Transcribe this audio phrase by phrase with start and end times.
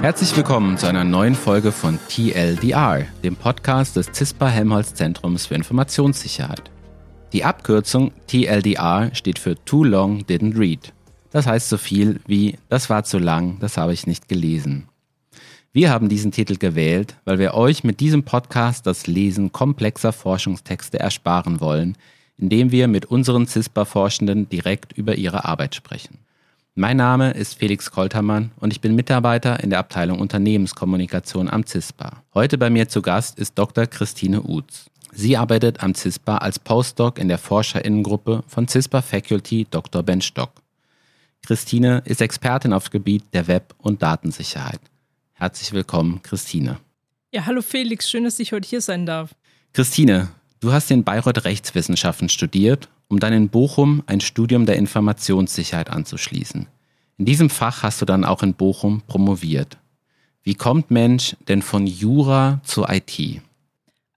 [0.00, 5.56] Herzlich willkommen zu einer neuen Folge von TLDR, dem Podcast des CISPA Helmholtz Zentrums für
[5.56, 6.70] Informationssicherheit.
[7.32, 10.92] Die Abkürzung TLDR steht für Too Long Didn't Read.
[11.30, 14.88] Das heißt so viel wie Das war zu lang, das habe ich nicht gelesen.
[15.72, 20.98] Wir haben diesen Titel gewählt, weil wir euch mit diesem Podcast das Lesen komplexer Forschungstexte
[20.98, 21.96] ersparen wollen,
[22.38, 26.18] indem wir mit unseren CISPA-Forschenden direkt über ihre Arbeit sprechen.
[26.74, 32.22] Mein Name ist Felix Koltermann und ich bin Mitarbeiter in der Abteilung Unternehmenskommunikation am CISPA.
[32.34, 33.86] Heute bei mir zu Gast ist Dr.
[33.86, 34.86] Christine Utz.
[35.12, 40.04] Sie arbeitet am CISPA als Postdoc in der Forscherinnengruppe von CISPA Faculty Dr.
[40.04, 40.52] Ben Stock.
[41.44, 44.80] Christine ist Expertin aufs Gebiet der Web- und Datensicherheit.
[45.32, 46.78] Herzlich willkommen, Christine.
[47.32, 49.34] Ja, hallo Felix, schön, dass ich heute hier sein darf.
[49.72, 50.28] Christine,
[50.60, 56.66] du hast in Bayreuth Rechtswissenschaften studiert, um dann in Bochum ein Studium der Informationssicherheit anzuschließen.
[57.18, 59.78] In diesem Fach hast du dann auch in Bochum promoviert.
[60.42, 63.42] Wie kommt Mensch denn von Jura zu IT?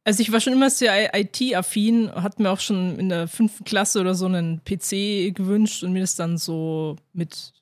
[0.03, 3.99] Also ich war schon immer sehr IT-affin, hatte mir auch schon in der fünften Klasse
[3.99, 7.53] oder so einen PC gewünscht und mir das dann so mit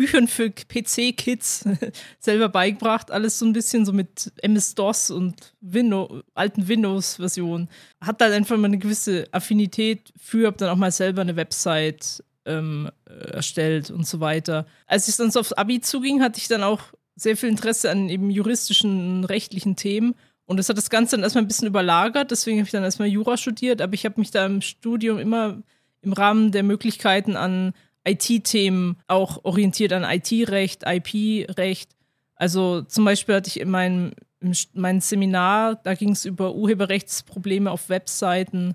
[0.00, 1.68] Büchern für PC-Kids
[2.18, 3.10] selber beigebracht.
[3.10, 7.68] Alles so ein bisschen so mit MS-DOS und Windows, alten Windows-Versionen.
[8.00, 12.24] Hat dann einfach mal eine gewisse Affinität für, hab dann auch mal selber eine Website
[12.46, 14.64] ähm, erstellt und so weiter.
[14.86, 16.80] Als es dann so aufs Abi zuging, hatte ich dann auch
[17.14, 20.14] sehr viel Interesse an eben juristischen, rechtlichen Themen.
[20.46, 23.08] Und das hat das Ganze dann erstmal ein bisschen überlagert, deswegen habe ich dann erstmal
[23.08, 25.62] Jura studiert, aber ich habe mich da im Studium immer
[26.00, 31.90] im Rahmen der Möglichkeiten an IT-Themen auch orientiert an IT-Recht, IP-Recht.
[32.34, 37.70] Also zum Beispiel hatte ich in meinem, in meinem Seminar, da ging es über Urheberrechtsprobleme
[37.70, 38.74] auf Webseiten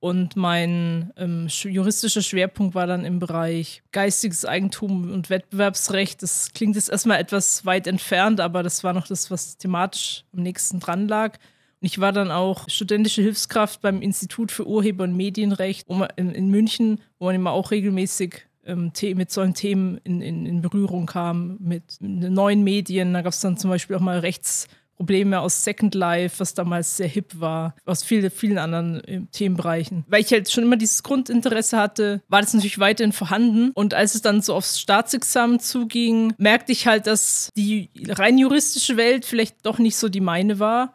[0.00, 6.22] und mein ähm, juristischer Schwerpunkt war dann im Bereich geistiges Eigentum und Wettbewerbsrecht.
[6.22, 10.42] Das klingt jetzt erstmal etwas weit entfernt, aber das war noch das, was thematisch am
[10.42, 11.38] nächsten dran lag.
[11.80, 16.48] Und ich war dann auch studentische Hilfskraft beim Institut für Urheber- und Medienrecht in, in
[16.48, 21.56] München, wo man immer auch regelmäßig ähm, mit solchen Themen in, in, in Berührung kam,
[21.58, 23.12] mit neuen Medien.
[23.12, 27.08] Da gab es dann zum Beispiel auch mal Rechtsprobleme aus Second Life, was damals sehr
[27.08, 30.04] hip war, aus vielen, vielen anderen äh, Themenbereichen.
[30.08, 33.70] Weil ich halt schon immer dieses Grundinteresse hatte, war das natürlich weiterhin vorhanden.
[33.72, 38.96] Und als es dann so aufs Staatsexamen zuging, merkte ich halt, dass die rein juristische
[38.96, 40.94] Welt vielleicht doch nicht so die meine war.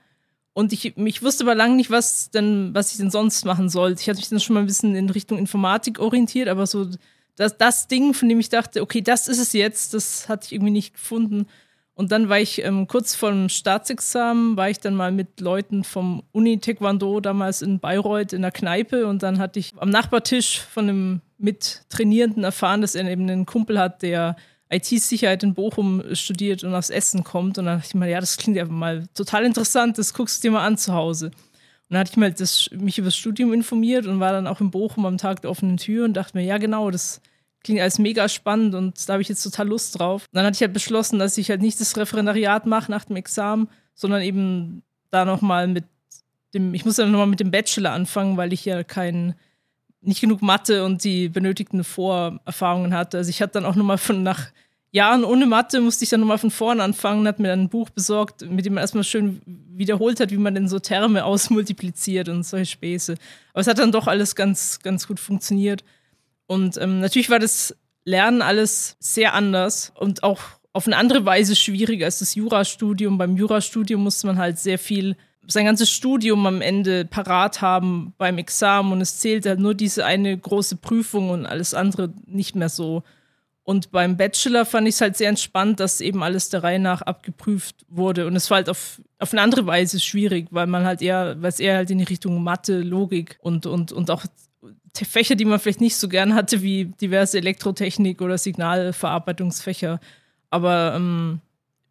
[0.54, 4.02] Und ich, ich wusste aber lange nicht, was denn, was ich denn sonst machen sollte.
[4.02, 6.88] Ich hatte mich dann schon mal ein bisschen in Richtung Informatik orientiert, aber so
[7.36, 10.54] das, das Ding, von dem ich dachte, okay, das ist es jetzt, das hatte ich
[10.54, 11.48] irgendwie nicht gefunden.
[11.96, 15.84] Und dann war ich ähm, kurz vor dem Staatsexamen, war ich dann mal mit Leuten
[15.84, 20.90] vom Uni-Taekwondo damals in Bayreuth in der Kneipe und dann hatte ich am Nachbartisch von
[20.90, 24.36] einem Mittrainierenden erfahren, dass er eben einen Kumpel hat, der
[24.72, 27.60] IT-Sicherheit in Bochum studiert und aufs Essen kommt.
[27.60, 30.48] Und dann dachte ich mal, ja, das klingt ja mal total interessant, das guckst du
[30.48, 31.30] dir mal an zu Hause.
[31.90, 34.62] Und dann hatte ich mal das, mich über das Studium informiert und war dann auch
[34.62, 37.22] in Bochum am Tag der offenen Tür und dachte mir, ja genau, das
[37.64, 40.26] klingt alles mega spannend und da habe ich jetzt total Lust drauf.
[40.32, 43.16] Und dann hatte ich halt beschlossen, dass ich halt nicht das Referendariat mache nach dem
[43.16, 45.86] Examen, sondern eben da nochmal mit
[46.54, 49.36] dem, ich muss dann nochmal mit dem Bachelor anfangen, weil ich ja kein,
[50.02, 53.18] nicht genug Mathe und die benötigten Vorerfahrungen hatte.
[53.18, 54.52] Also ich hatte dann auch nochmal von nach
[54.94, 57.70] Jahren ohne Mathe musste ich dann nochmal von vorne anfangen und hat mir dann ein
[57.70, 62.30] Buch besorgt, mit dem man erstmal schön wiederholt hat, wie man denn so Terme ausmultipliziert
[62.30, 63.16] und solche Späße.
[63.54, 65.84] Aber es hat dann doch alles ganz, ganz gut funktioniert.
[66.46, 70.42] Und ähm, natürlich war das Lernen alles sehr anders und auch
[70.74, 73.18] auf eine andere Weise schwieriger als das Jurastudium.
[73.18, 75.16] Beim Jurastudium musste man halt sehr viel,
[75.48, 80.06] sein ganzes Studium am Ende parat haben beim Examen und es zählte halt nur diese
[80.06, 83.02] eine große Prüfung und alles andere nicht mehr so.
[83.66, 87.02] Und beim Bachelor fand ich es halt sehr entspannt, dass eben alles der Reihe nach
[87.02, 88.28] abgeprüft wurde.
[88.28, 91.50] Und es war halt auf, auf eine andere Weise schwierig, weil man halt eher, weil
[91.50, 94.26] es eher halt in die Richtung Mathe, Logik und, und, und auch
[94.94, 100.02] Fächer, die man vielleicht nicht so gern hatte, wie diverse Elektrotechnik oder Signalverarbeitungsfächer.
[100.50, 101.40] Aber ähm,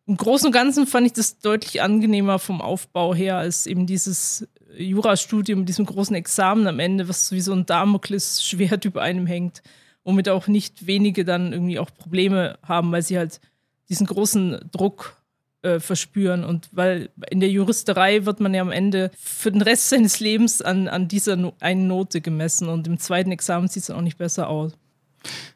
[0.07, 4.47] im Großen und Ganzen fand ich das deutlich angenehmer vom Aufbau her als eben dieses
[4.77, 9.63] Jurastudium mit diesem großen Examen am Ende, was wie so ein Damoklesschwert über einem hängt
[10.05, 13.41] womit auch nicht wenige dann irgendwie auch Probleme haben, weil sie halt
[13.89, 15.23] diesen großen Druck
[15.63, 16.45] äh, verspüren.
[16.45, 20.61] Und weil in der Juristerei wird man ja am Ende für den Rest seines Lebens
[20.63, 24.19] an, an dieser no einen Note gemessen und im zweiten Examen sieht es auch nicht
[24.19, 24.73] besser aus.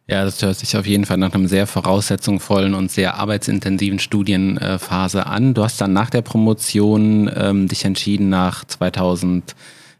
[0.06, 5.26] Ja, das hört sich auf jeden Fall nach einem sehr voraussetzungsvollen und sehr arbeitsintensiven Studienphase
[5.26, 5.54] an.
[5.54, 9.56] Du hast dann nach der Promotion ähm, dich entschieden, nach 2000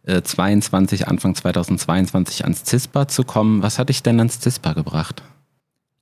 [0.06, 3.62] 22, Anfang 2022 ans CISPA zu kommen.
[3.62, 5.22] Was hat dich denn ans CISPA gebracht?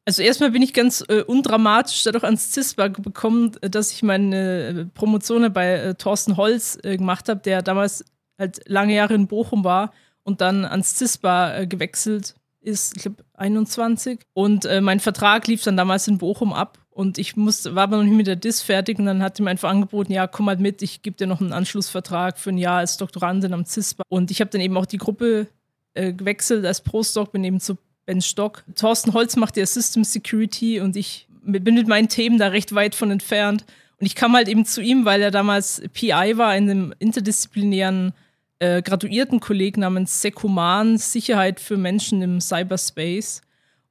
[0.06, 4.84] Also erstmal bin ich ganz äh, undramatisch dadurch ans CISPA gekommen, dass ich meine äh,
[4.84, 8.04] Promotion bei äh, Thorsten Holz äh, gemacht habe, der damals
[8.38, 9.92] halt lange Jahre in Bochum war
[10.22, 14.20] und dann ans CISPA äh, gewechselt ist, ich glaube 21.
[14.34, 17.96] Und äh, mein Vertrag lief dann damals in Bochum ab und ich musste, war aber
[17.96, 20.60] noch nicht mit der DIS fertig und dann hat ihm einfach angeboten, ja, komm halt
[20.60, 24.04] mit, ich gebe dir noch einen Anschlussvertrag für ein Jahr als Doktorandin am CISPA.
[24.08, 25.48] Und ich habe dann eben auch die Gruppe
[25.94, 27.76] äh, gewechselt als Postdoc, bin eben zu
[28.06, 28.64] Ben Stock.
[28.76, 32.94] Thorsten Holz macht ja System Security und ich bin mit meinen Themen da recht weit
[32.94, 33.64] von entfernt.
[33.98, 38.12] Und ich kam halt eben zu ihm, weil er damals PI war in einem interdisziplinären
[38.60, 43.42] äh, Graduiertenkolleg namens Sekuman Sicherheit für Menschen im Cyberspace.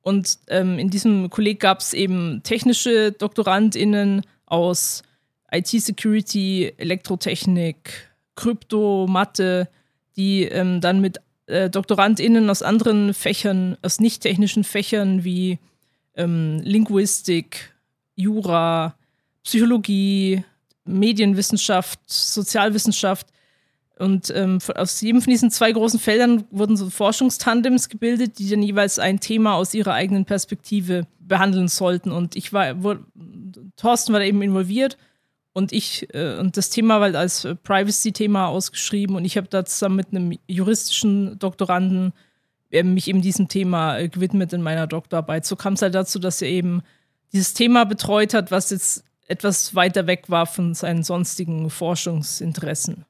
[0.03, 5.01] Und ähm, in diesem Kolleg gab es eben technische DoktorandInnen aus
[5.51, 9.69] IT-Security, Elektrotechnik, Krypto, Mathe,
[10.17, 15.59] die ähm, dann mit äh, DoktorandInnen aus anderen Fächern, aus nicht-technischen Fächern wie
[16.15, 17.73] ähm, Linguistik,
[18.15, 18.95] Jura,
[19.43, 20.43] Psychologie,
[20.85, 23.27] Medienwissenschaft, Sozialwissenschaft
[23.99, 28.63] und ähm, aus jedem von diesen zwei großen Feldern wurden so Forschungstandems gebildet, die dann
[28.63, 32.11] jeweils ein Thema aus ihrer eigenen Perspektive behandeln sollten.
[32.11, 33.05] Und ich war, wurde,
[33.77, 34.97] Thorsten war da eben involviert
[35.53, 39.63] und ich, äh, und das Thema war halt als Privacy-Thema ausgeschrieben und ich habe da
[39.63, 42.13] zusammen mit einem juristischen Doktoranden
[42.71, 45.45] äh, mich eben diesem Thema äh, gewidmet in meiner Doktorarbeit.
[45.45, 46.81] So kam es halt dazu, dass er eben
[47.31, 53.05] dieses Thema betreut hat, was jetzt etwas weiter weg war von seinen sonstigen Forschungsinteressen.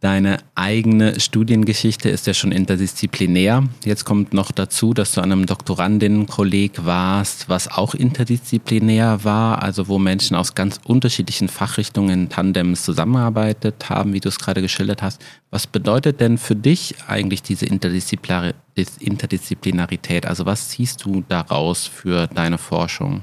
[0.00, 3.68] Deine eigene Studiengeschichte ist ja schon interdisziplinär.
[3.84, 9.88] Jetzt kommt noch dazu, dass du an einem Doktorandinnenkolleg warst, was auch interdisziplinär war, also
[9.88, 15.02] wo Menschen aus ganz unterschiedlichen Fachrichtungen in Tandems zusammengearbeitet haben, wie du es gerade geschildert
[15.02, 15.20] hast.
[15.50, 20.24] Was bedeutet denn für dich eigentlich diese Interdisziplinarität?
[20.24, 23.20] Also was ziehst du daraus für deine Forschung?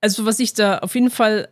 [0.00, 1.48] Also was ich da auf jeden Fall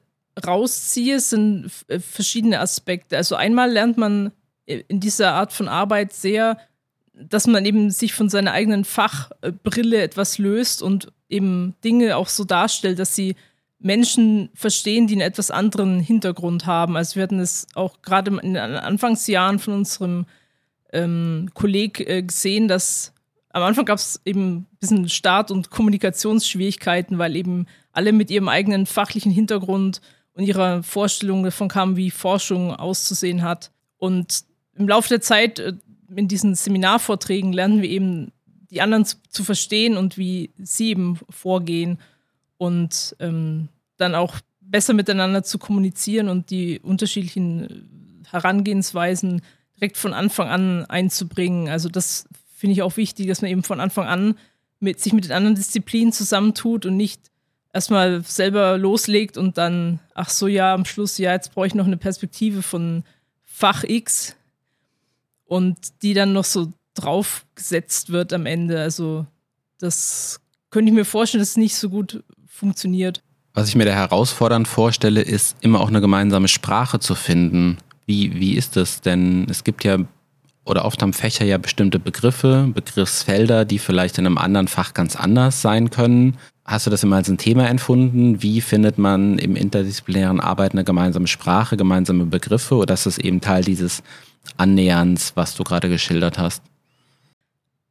[0.47, 1.71] rausziehe, sind
[2.01, 3.19] verschiedene Aspekte.
[3.19, 4.33] Also einmal lernt man
[4.67, 6.59] in dieser Art von Arbeit sehr,
[7.13, 12.45] dass man eben sich von seiner eigenen Fachbrille etwas löst und eben Dinge auch so
[12.45, 13.37] darstellt, dass sie
[13.79, 16.97] Menschen verstehen, die einen etwas anderen Hintergrund haben.
[16.97, 20.27] Also wir hatten es auch gerade in den Anfangsjahren von unserem
[20.93, 23.13] ähm, Kolleg äh, gesehen, dass
[23.51, 28.49] am Anfang gab es eben ein bisschen Start- und Kommunikationsschwierigkeiten, weil eben alle mit ihrem
[28.49, 30.01] eigenen fachlichen Hintergrund
[30.33, 33.71] und ihrer Vorstellung davon kamen, wie Forschung auszusehen hat.
[33.99, 34.45] Und
[34.77, 35.75] im Laufe der Zeit äh,
[36.15, 38.33] in diesen Seminarvorträgen lernen wir eben
[38.71, 41.99] die anderen zu, verstehen und wie sie eben vorgehen
[42.57, 49.43] und ähm, dann auch besser miteinander zu kommunizieren und die unterschiedlichen Herangehensweisen
[49.77, 51.69] direkt von Anfang an einzubringen.
[51.69, 54.37] Also das finde ich auch wichtig, dass man eben von Anfang an
[54.81, 57.21] mit, sich mit den anderen Disziplinen zusammentut und nicht
[57.73, 61.87] erstmal selber loslegt und dann, ach so, ja, am Schluss, ja, jetzt brauche ich noch
[61.87, 63.05] eine Perspektive von
[63.45, 64.37] Fach X,
[65.55, 68.81] und die dann noch so draufgesetzt wird am Ende.
[68.81, 69.25] Also
[69.79, 70.41] das
[70.71, 73.23] könnte ich mir vorstellen, dass es nicht so gut funktioniert.
[73.53, 77.79] Was ich mir da herausfordernd vorstelle, ist immer auch eine gemeinsame Sprache zu finden.
[78.05, 79.01] Wie, wie ist das?
[79.01, 79.99] Denn es gibt ja,
[80.65, 85.15] oder oft haben Fächer ja bestimmte Begriffe, Begriffsfelder, die vielleicht in einem anderen Fach ganz
[85.15, 86.37] anders sein können.
[86.65, 88.43] Hast du das immer als ein Thema empfunden?
[88.43, 92.75] Wie findet man im interdisziplinären Arbeiten eine gemeinsame Sprache, gemeinsame Begriffe?
[92.75, 94.03] Oder ist das eben Teil dieses
[94.57, 96.63] Annäherns, was du gerade geschildert hast?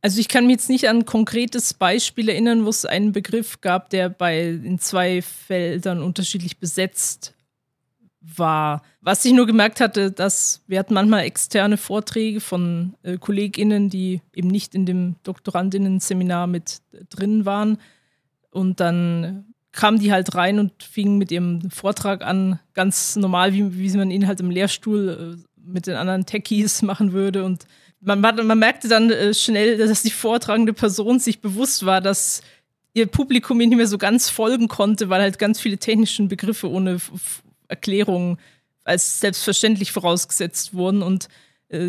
[0.01, 3.61] Also ich kann mich jetzt nicht an ein konkretes Beispiel erinnern, wo es einen Begriff
[3.61, 7.33] gab, der bei in zwei Feldern unterschiedlich besetzt
[8.19, 8.81] war.
[9.01, 14.21] Was ich nur gemerkt hatte, dass wir hatten manchmal externe Vorträge von äh, KollegInnen, die
[14.33, 17.77] eben nicht in dem Doktorandinnen-Seminar mit drin waren.
[18.49, 23.77] Und dann kamen die halt rein und fingen mit ihrem Vortrag an, ganz normal, wie,
[23.77, 27.43] wie man ihn halt im Lehrstuhl äh, mit den anderen Techies machen würde.
[27.43, 27.65] Und
[28.01, 32.41] man, man merkte dann äh, schnell, dass die vortragende Person sich bewusst war, dass
[32.93, 36.97] ihr Publikum nicht mehr so ganz folgen konnte, weil halt ganz viele technische Begriffe ohne
[37.67, 38.37] Erklärung
[38.83, 41.01] als selbstverständlich vorausgesetzt wurden.
[41.01, 41.27] Und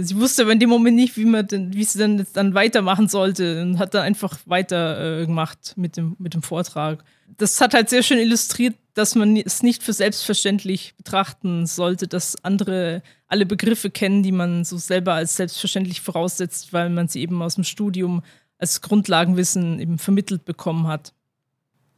[0.03, 2.55] sie wusste aber in dem Moment nicht, wie man denn, wie sie dann jetzt dann
[2.55, 7.05] weitermachen sollte und hat dann einfach weiter äh, gemacht mit dem, mit dem Vortrag.
[7.37, 12.37] Das hat halt sehr schön illustriert, dass man es nicht für selbstverständlich betrachten sollte, dass
[12.45, 17.43] andere alle Begriffe kennen, die man so selber als selbstverständlich voraussetzt, weil man sie eben
[17.43, 18.23] aus dem Studium
[18.59, 21.12] als Grundlagenwissen eben vermittelt bekommen hat.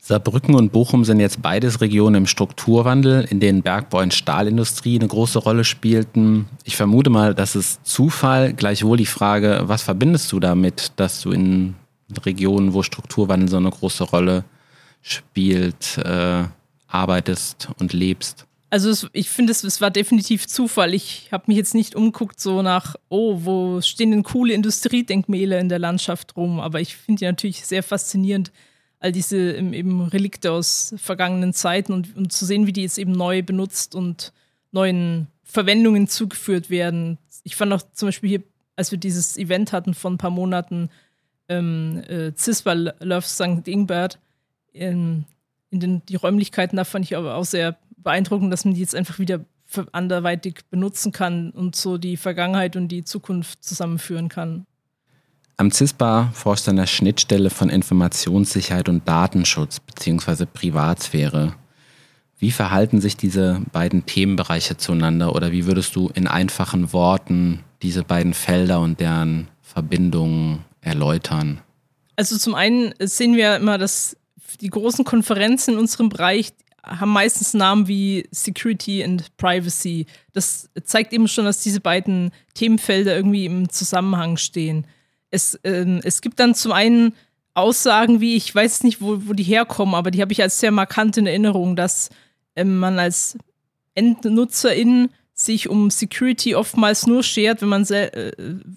[0.07, 5.09] Saarbrücken und Bochum sind jetzt beides Regionen im Strukturwandel, in denen Bergbau und Stahlindustrie eine
[5.09, 6.47] große Rolle spielten.
[6.63, 8.53] Ich vermute mal, das ist Zufall.
[8.53, 11.75] Gleichwohl die Frage, was verbindest du damit, dass du in
[12.25, 14.45] Regionen, wo Strukturwandel so eine große Rolle
[15.03, 16.45] spielt, äh,
[16.87, 18.47] arbeitest und lebst?
[18.71, 20.95] Also es, ich finde, es, es war definitiv Zufall.
[20.95, 25.69] Ich habe mich jetzt nicht umguckt so nach, oh, wo stehen denn coole Industriedenkmäler in
[25.69, 26.61] der Landschaft rum?
[26.61, 28.53] Aber ich finde die natürlich sehr faszinierend,
[28.99, 33.13] all diese eben Relikte aus vergangenen Zeiten und, und zu sehen, wie die jetzt eben
[33.13, 34.33] neu benutzt und
[34.73, 37.19] neuen Verwendungen zugeführt werden.
[37.45, 38.43] Ich fand auch zum Beispiel hier,
[38.75, 40.91] als wir dieses Event hatten von ein paar Monaten,
[41.49, 43.69] ähm, äh, CISPA Love St.
[43.69, 44.19] Ingbert,
[44.73, 45.25] in,
[45.71, 48.95] in den, die Räumlichkeiten, da fand ich aber auch sehr beeindruckend, dass man die jetzt
[48.95, 49.45] einfach wieder
[49.93, 54.67] anderweitig benutzen kann und so die Vergangenheit und die Zukunft zusammenführen kann.
[55.59, 60.45] Am CISPA forscht an der Schnittstelle von Informationssicherheit und Datenschutz bzw.
[60.45, 61.55] Privatsphäre.
[62.39, 68.05] Wie verhalten sich diese beiden Themenbereiche zueinander oder wie würdest du in einfachen Worten diese
[68.05, 71.63] beiden Felder und deren Verbindungen erläutern?
[72.17, 74.15] Also zum einen sehen wir immer, dass
[74.61, 80.05] die großen Konferenzen in unserem Bereich haben meistens Namen wie Security and Privacy.
[80.35, 84.87] Das zeigt eben schon, dass diese beiden Themenfelder irgendwie im Zusammenhang stehen.
[85.37, 87.15] Es, äh, es gibt dann zum einen
[87.55, 90.73] Aussagen wie, ich weiß nicht, wo, wo die herkommen, aber die habe ich als sehr
[90.73, 92.11] markant in Erinnerung, dass
[92.55, 93.39] äh, man als
[93.95, 98.33] Endnutzerin sich um Security oftmals nur schert, wenn man sel äh,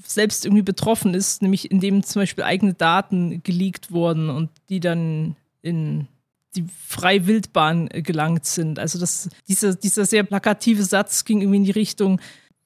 [0.05, 5.37] selbst irgendwie betroffen ist, nämlich indem zum Beispiel eigene Daten geleakt wurden und die dann
[5.61, 6.07] in
[6.55, 8.79] die freie Wildbahn äh, gelangt sind.
[8.79, 12.19] Also das, dieser, dieser sehr plakative Satz ging irgendwie in die Richtung,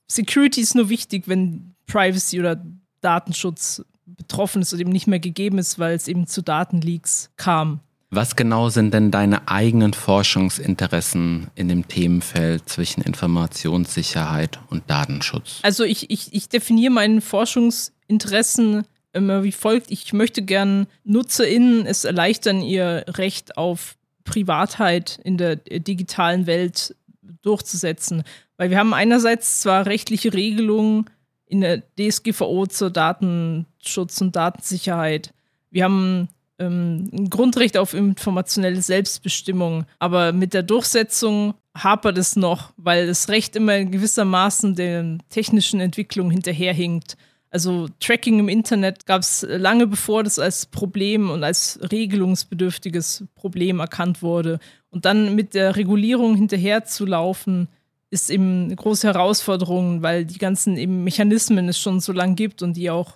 [0.07, 2.63] Security ist nur wichtig, wenn Privacy oder
[3.03, 7.79] Datenschutz betroffen ist und eben nicht mehr gegeben ist, weil es eben zu Datenleaks kam.
[8.15, 15.59] Was genau sind denn deine eigenen Forschungsinteressen in dem Themenfeld zwischen Informationssicherheit und Datenschutz?
[15.63, 18.83] Also ich, ich, ich definiere meine Forschungsinteressen
[19.13, 19.89] immer wie folgt.
[19.89, 23.95] Ich möchte gern NutzerInnen es erleichtern, ihr Recht auf
[24.25, 26.95] Privatheit in der digitalen Welt
[27.41, 28.23] durchzusetzen.
[28.57, 31.05] Weil wir haben einerseits zwar rechtliche Regelungen
[31.53, 35.31] in der DSGVO zur Datenschutz und Datensicherheit.
[35.69, 42.73] Wir haben ähm, ein Grundrecht auf informationelle Selbstbestimmung, aber mit der Durchsetzung hapert es noch,
[42.77, 47.17] weil das Recht immer gewissermaßen der technischen Entwicklung hinterherhinkt.
[47.51, 53.79] Also Tracking im Internet gab es lange bevor das als Problem und als regelungsbedürftiges Problem
[53.79, 54.57] erkannt wurde.
[54.89, 57.67] Und dann mit der Regulierung hinterherzulaufen,
[58.13, 62.61] ist eben eine große Herausforderung, weil die ganzen eben Mechanismen es schon so lange gibt
[62.61, 63.13] und die auch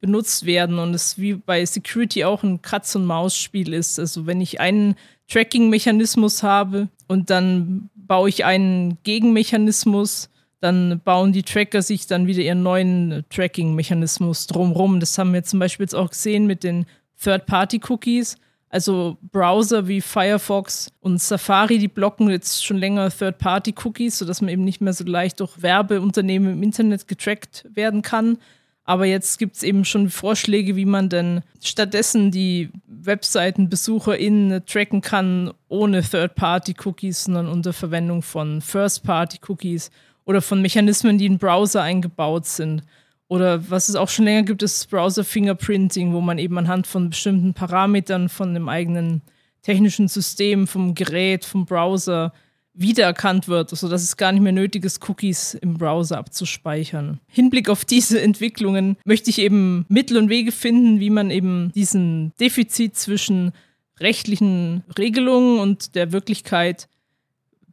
[0.00, 3.98] benutzt werden und es wie bei Security auch ein Katz- und Maus-Spiel ist.
[3.98, 4.94] Also wenn ich einen
[5.28, 10.28] Tracking-Mechanismus habe und dann baue ich einen Gegenmechanismus,
[10.60, 15.00] dann bauen die Tracker sich dann wieder ihren neuen Tracking-Mechanismus drumrum.
[15.00, 16.86] Das haben wir zum Beispiel jetzt auch gesehen mit den
[17.22, 18.36] Third-Party-Cookies.
[18.68, 24.64] Also Browser wie Firefox und Safari, die blocken jetzt schon länger Third-Party-Cookies, sodass man eben
[24.64, 28.38] nicht mehr so leicht durch Werbeunternehmen im Internet getrackt werden kann.
[28.84, 35.52] Aber jetzt gibt es eben schon Vorschläge, wie man denn stattdessen die WebseitenbesucherInnen tracken kann,
[35.68, 39.90] ohne Third-Party-Cookies, sondern unter Verwendung von First-Party-Cookies
[40.24, 42.82] oder von Mechanismen, die in Browser eingebaut sind.
[43.28, 47.10] Oder was es auch schon länger gibt, ist Browser Fingerprinting, wo man eben anhand von
[47.10, 49.22] bestimmten Parametern von dem eigenen
[49.62, 52.32] technischen System, vom Gerät, vom Browser
[52.72, 57.20] wiedererkannt wird, sodass es gar nicht mehr nötig ist, Cookies im Browser abzuspeichern.
[57.26, 62.32] Hinblick auf diese Entwicklungen möchte ich eben Mittel und Wege finden, wie man eben diesen
[62.38, 63.52] Defizit zwischen
[63.98, 66.88] rechtlichen Regelungen und der Wirklichkeit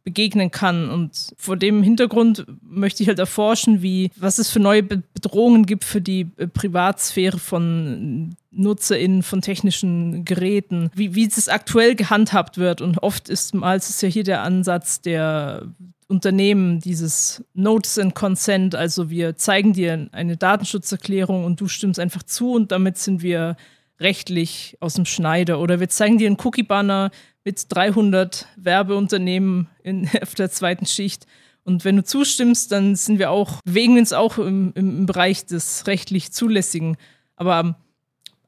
[0.04, 0.90] begegnen kann.
[0.90, 5.84] Und vor dem Hintergrund möchte ich halt erforschen, wie, was es für neue Bedrohungen gibt
[5.84, 12.80] für die äh, Privatsphäre von NutzerInnen von technischen Geräten, wie, wie das aktuell gehandhabt wird.
[12.80, 15.66] Und oft ist mal ist ja hier der Ansatz der
[16.06, 22.22] Unternehmen, dieses Notice and Consent, also wir zeigen dir eine Datenschutzerklärung und du stimmst einfach
[22.22, 23.56] zu und damit sind wir
[24.00, 25.60] rechtlich aus dem Schneider.
[25.60, 27.10] Oder wir zeigen dir einen Cookie-Banner,
[27.44, 31.26] mit 300 Werbeunternehmen in, auf der zweiten Schicht.
[31.62, 35.46] Und wenn du zustimmst, dann sind wir auch, bewegen wir uns auch im, im Bereich
[35.46, 36.96] des rechtlich Zulässigen.
[37.36, 37.78] Aber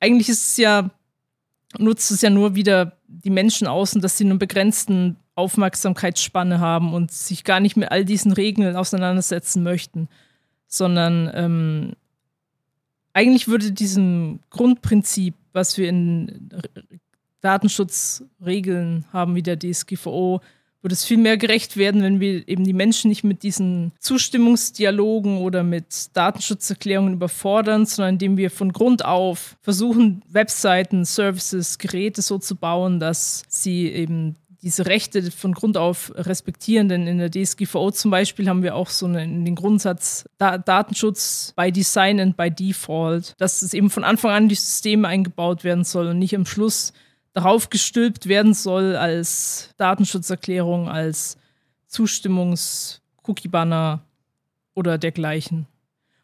[0.01, 0.91] eigentlich ist es ja,
[1.79, 7.11] nutzt es ja nur wieder die Menschen außen, dass sie einen begrenzten Aufmerksamkeitsspanne haben und
[7.11, 10.09] sich gar nicht mit all diesen Regeln auseinandersetzen möchten,
[10.67, 11.93] sondern ähm,
[13.17, 16.51] eigentlich würde diesem Grundprinzip, was wir in
[17.41, 20.43] Datenschutzregeln haben wie der DSGVO,
[20.83, 25.39] würde es viel mehr gerecht werden, wenn wir eben die Menschen nicht mit diesen Zustimmungsdialogen
[25.39, 32.37] oder mit Datenschutzerklärungen überfordern, sondern indem wir von Grund auf versuchen, Webseiten, Services, Geräte so
[32.37, 36.89] zu bauen, dass sie eben diese Rechte von Grund auf respektieren.
[36.89, 41.55] Denn in der DSGVO zum Beispiel haben wir auch so einen, den Grundsatz da Datenschutz
[41.57, 45.85] by Design and by Default, dass es eben von Anfang an die Systeme eingebaut werden
[45.85, 46.93] soll und nicht am Schluss
[47.33, 51.37] darauf gestülpt werden soll als Datenschutzerklärung, als
[51.87, 54.03] Zustimmungs-Cookie-Banner
[54.75, 55.69] oder dergleichen.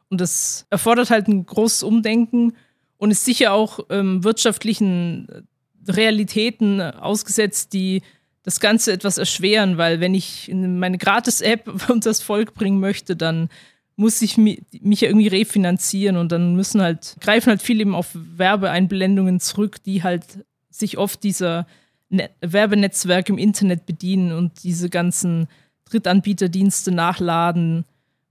[0.09, 2.57] Und das erfordert halt ein großes Umdenken
[2.99, 5.47] und ist sicher auch ähm, wirtschaftlichen
[5.87, 8.03] Realitäten ausgesetzt, die
[8.43, 13.49] das Ganze etwas erschweren, weil wenn ich meine Gratis-App unter das Volk bringen möchte, dann
[13.97, 18.09] muss ich mich, ja irgendwie refinanzieren und dann müssen halt, greifen halt viele eben auf
[18.15, 20.25] Werbeeinblendungen zurück, die halt
[20.71, 21.67] sich oft dieser
[22.09, 25.49] Net Werbenetzwerk im Internet bedienen und diese ganzen
[25.89, 27.85] Drittanbieterdienste nachladen,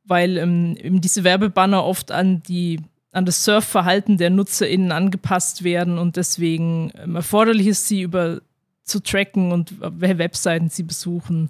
[0.04, 2.80] weil ähm, eben diese Werbebanner oft an die
[3.12, 8.42] an das Surfverhalten der NutzerInnen angepasst werden und deswegen ähm, erforderlich ist, sie über
[8.92, 11.50] zu tracken und welche Webseiten sie besuchen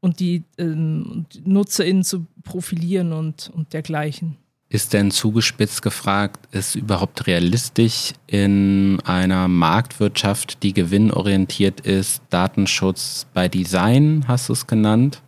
[0.00, 4.36] und die, ähm, NutzerInnen zu profilieren und, und dergleichen.
[4.68, 13.48] Ist denn zugespitzt gefragt, ist überhaupt realistisch in einer Marktwirtschaft, die gewinnorientiert ist, Datenschutz bei
[13.48, 15.22] Design, hast du es genannt,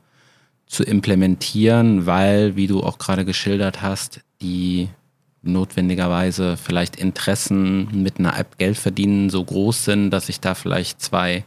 [0.67, 4.89] zu implementieren, weil, wie du auch gerade geschildert hast, die
[5.43, 11.01] notwendigerweise vielleicht Interessen mit einer App Geld verdienen so groß sind, dass sich da vielleicht
[11.01, 11.45] zwei,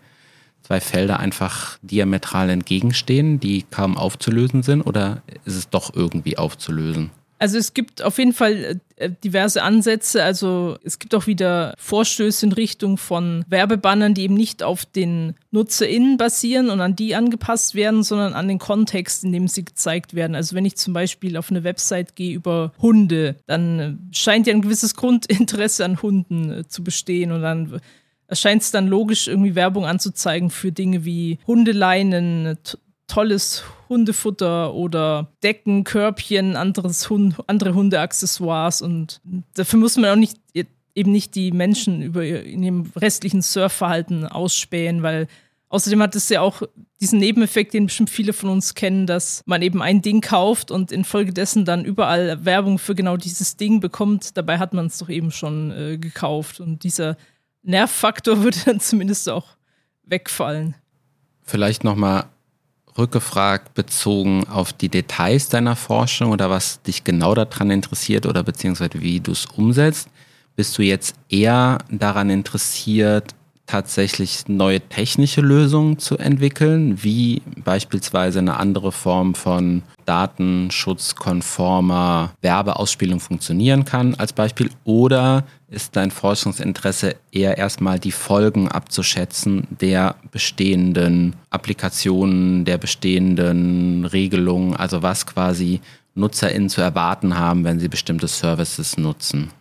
[0.63, 4.81] zwei Felder einfach diametral entgegenstehen, die kaum aufzulösen sind?
[4.81, 7.11] Oder ist es doch irgendwie aufzulösen?
[7.41, 10.23] Also es gibt auf jeden Fall äh, diverse Ansätze.
[10.23, 15.33] Also es gibt auch wieder Vorstöße in Richtung von Werbebannern, die eben nicht auf den
[15.49, 20.13] NutzerInnen basieren und an die angepasst werden, sondern an den Kontext, in dem sie gezeigt
[20.13, 20.35] werden.
[20.35, 24.53] Also wenn ich zum Beispiel auf eine Website gehe über Hunde, dann äh, scheint ja
[24.53, 27.81] ein gewisses Grundinteresse an Hunden äh, zu bestehen und dann
[28.27, 32.59] erscheint es dann logisch, irgendwie Werbung anzuzeigen für Dinge wie Hundeleinen,
[33.11, 39.21] tolles Hundefutter oder Decken, Körbchen, anderes Hund, andere Hundeaccessoires und
[39.53, 40.39] dafür muss man auch nicht
[40.95, 45.27] eben nicht die Menschen über in ihrem restlichen Surfverhalten ausspähen, weil
[45.69, 46.63] außerdem hat es ja auch
[46.99, 50.91] diesen Nebeneffekt, den bestimmt viele von uns kennen, dass man eben ein Ding kauft und
[50.91, 54.37] infolgedessen dann überall Werbung für genau dieses Ding bekommt.
[54.37, 57.17] Dabei hat man es doch eben schon äh, gekauft und dieser
[57.63, 59.47] Nervfaktor würde dann zumindest auch
[60.03, 60.75] wegfallen.
[61.41, 62.25] Vielleicht nochmal
[62.97, 69.01] rückgefragt bezogen auf die Details deiner Forschung oder was dich genau daran interessiert oder beziehungsweise
[69.01, 70.09] wie du es umsetzt.
[70.55, 73.33] Bist du jetzt eher daran interessiert,
[73.67, 83.85] tatsächlich neue technische Lösungen zu entwickeln, wie beispielsweise eine andere Form von datenschutzkonformer Werbeausspielung funktionieren
[83.85, 92.65] kann als Beispiel, oder ist dein Forschungsinteresse eher erstmal die Folgen abzuschätzen der bestehenden Applikationen,
[92.65, 95.79] der bestehenden Regelungen, also was quasi
[96.13, 99.51] NutzerInnen zu erwarten haben, wenn sie bestimmte Services nutzen?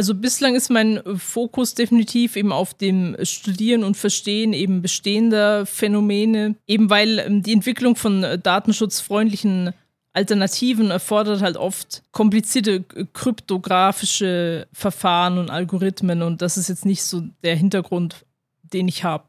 [0.00, 6.56] Also bislang ist mein Fokus definitiv eben auf dem Studieren und Verstehen eben bestehender Phänomene,
[6.66, 9.74] eben weil ähm, die Entwicklung von äh, datenschutzfreundlichen
[10.14, 12.82] Alternativen erfordert halt oft komplizierte
[13.12, 18.24] kryptografische Verfahren und Algorithmen und das ist jetzt nicht so der Hintergrund,
[18.62, 19.24] den ich habe.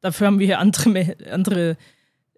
[0.00, 1.76] Dafür haben wir hier andere, andere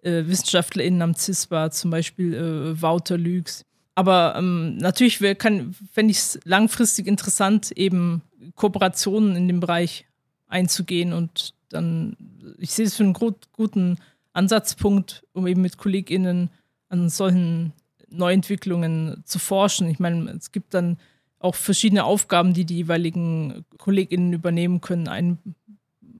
[0.03, 3.65] äh, WissenschaftlerInnen am CISPA, zum Beispiel äh, Wouter Lügs,
[3.99, 8.21] aber ähm, natürlich fände ich es langfristig interessant, eben
[8.55, 10.05] Kooperationen in dem Bereich
[10.47, 12.15] einzugehen und dann,
[12.59, 13.97] ich sehe es für einen gut, guten
[14.31, 16.49] Ansatzpunkt, um eben mit KollegInnen
[16.87, 17.73] an solchen
[18.09, 19.89] Neuentwicklungen zu forschen.
[19.89, 20.97] Ich meine, es gibt dann
[21.39, 25.09] auch verschiedene Aufgaben, die die jeweiligen KollegInnen übernehmen können.
[25.09, 25.39] Ein,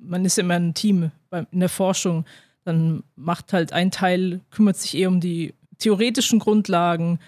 [0.01, 1.11] man ist immer ein Team
[1.51, 2.25] in der Forschung.
[2.65, 7.19] Dann macht halt ein Teil, kümmert sich eher um die theoretischen Grundlagen,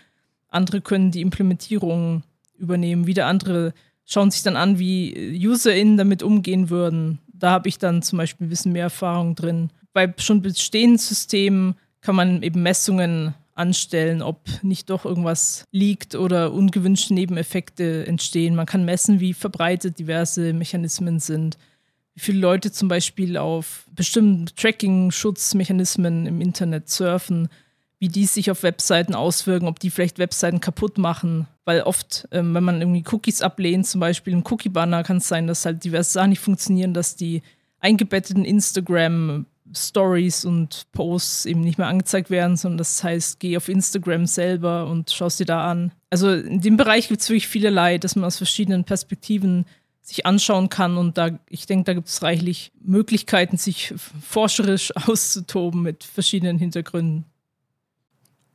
[0.52, 2.24] andere können die Implementierung
[2.58, 3.08] übernehmen.
[3.08, 3.74] Wieder andere
[4.06, 7.20] schauen sich dann an, wie UserInnen damit umgehen würden.
[7.34, 9.72] Da habe ich dann zum Beispiel ein bisschen mehr Erfahrung drin.
[9.94, 16.54] Bei schon bestehenden Systemen kann man eben Messungen anstellen, ob nicht doch irgendwas liegt oder
[16.54, 18.56] ungewünschte Nebeneffekte entstehen.
[18.56, 21.58] Man kann messen, wie verbreitet diverse Mechanismen sind,
[22.14, 27.50] wie viele Leute zum Beispiel auf bestimmten Tracking-Schutzmechanismen im Internet surfen
[28.02, 31.46] wie die sich auf Webseiten auswirken, ob die vielleicht Webseiten kaputt machen.
[31.66, 35.46] Weil oft, ähm, wenn man irgendwie Cookies ablehnt, zum Beispiel im Cookie-Banner, kann es sein,
[35.46, 37.44] dass halt diverse Sachen nicht funktionieren, dass die
[37.80, 43.70] eingebetteten Instagram Stories und Posts eben nicht mehr angezeigt werden, sondern das heißt, geh auf
[43.70, 45.92] Instagram selber und schaust dir da an.
[46.10, 49.66] Also in dem Bereich gibt es wirklich vielerlei, dass man aus verschiedenen Perspektiven
[50.02, 53.94] sich anschauen kann und da, ich denke, da gibt es reichlich Möglichkeiten, sich
[54.28, 57.26] forscherisch auszutoben mit verschiedenen Hintergründen.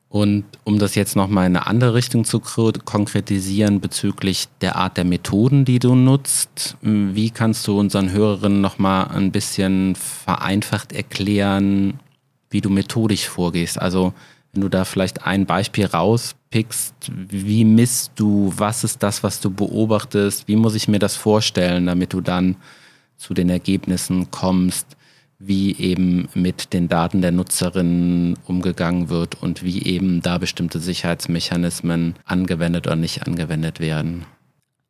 [0.09, 5.05] Und um das jetzt nochmal in eine andere Richtung zu konkretisieren bezüglich der Art der
[5.05, 11.99] Methoden, die du nutzt, wie kannst du unseren Hörerinnen nochmal ein bisschen vereinfacht erklären,
[12.51, 13.81] wie du methodisch vorgehst?
[13.81, 14.15] Also
[14.53, 19.51] wenn du da vielleicht ein Beispiel rauspickst, wie misst du, was ist das, was du
[19.51, 22.57] beobachtest, wie muss ich mir das vorstellen, damit du dann
[23.19, 24.97] zu den Ergebnissen kommst,
[25.39, 32.15] wie eben mit den Daten der Nutzerinnen umgegangen wird und wie eben da bestimmte Sicherheitsmechanismen
[32.25, 34.25] angewendet oder nicht angewendet werden.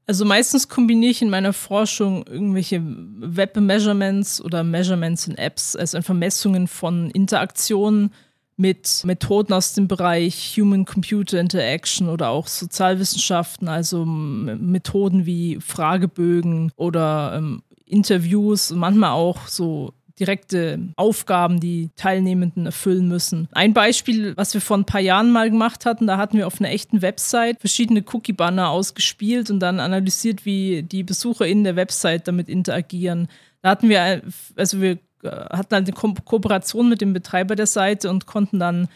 [0.08, 6.14] Also meistens kombiniere ich in meiner Forschung irgendwelche Web-Measurements oder Measurements in Apps, also einfach
[6.14, 8.12] Messungen von Interaktionen
[8.56, 17.34] mit Methoden aus dem Bereich Human-Computer Interaction oder auch Sozialwissenschaften, also Methoden wie Fragebögen oder
[17.36, 23.48] ähm, Interviews, manchmal auch so direkte Aufgaben, die Teilnehmenden erfüllen müssen.
[23.52, 26.60] Ein Beispiel, was wir vor ein paar Jahren mal gemacht hatten, da hatten wir auf
[26.60, 32.48] einer echten Website verschiedene Cookie-Banner ausgespielt und dann analysiert, wie die BesucherInnen der Website damit
[32.48, 33.28] interagieren.
[33.62, 34.22] Da hatten wir,
[34.56, 38.58] also wir äh, hatten halt eine Ko Kooperation mit dem Betreiber der Seite und konnten
[38.58, 38.88] dann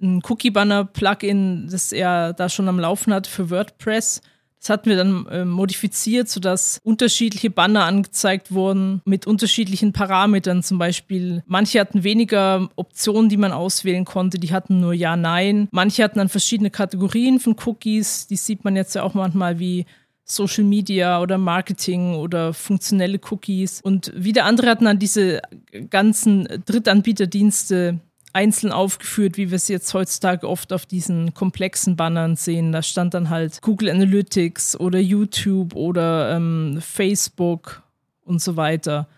[0.00, 4.20] ein Cookie-Banner-Plugin, das er da schon am Laufen hat für WordPress,
[4.62, 10.62] das hatten wir dann äh, modifiziert, sodass unterschiedliche Banner angezeigt wurden mit unterschiedlichen Parametern.
[10.62, 14.38] Zum Beispiel, manche hatten weniger Optionen, die man auswählen konnte.
[14.38, 15.66] Die hatten nur Ja, Nein.
[15.72, 18.28] Manche hatten dann verschiedene Kategorien von Cookies.
[18.28, 19.84] Die sieht man jetzt ja auch manchmal wie
[20.24, 23.80] Social Media oder Marketing oder funktionelle Cookies.
[23.80, 25.42] Und wieder andere hatten dann diese
[25.90, 27.98] ganzen Drittanbieterdienste
[28.32, 32.72] einzeln aufgeführt, wie wir es jetzt heutzutage oft auf diesen komplexen Bannern sehen.
[32.72, 37.82] Da stand dann halt Google Analytics oder YouTube oder ähm, Facebook
[38.24, 39.08] und so weiter.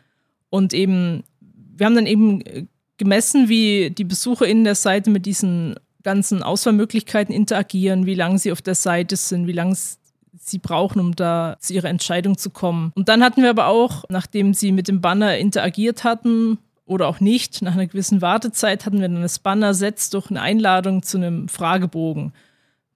[0.50, 1.24] Und eben,
[1.76, 8.06] wir haben dann eben gemessen, wie die BesucherInnen der Seite mit diesen ganzen Auswahlmöglichkeiten interagieren,
[8.06, 9.76] wie lange sie auf der Seite sind, wie lange
[10.38, 12.92] sie brauchen, um da zu ihrer Entscheidung zu kommen.
[12.94, 17.20] Und dann hatten wir aber auch, nachdem sie mit dem Banner interagiert hatten, oder auch
[17.20, 17.62] nicht.
[17.62, 21.48] Nach einer gewissen Wartezeit hatten wir dann das Banner setzt durch eine Einladung zu einem
[21.48, 22.32] Fragebogen.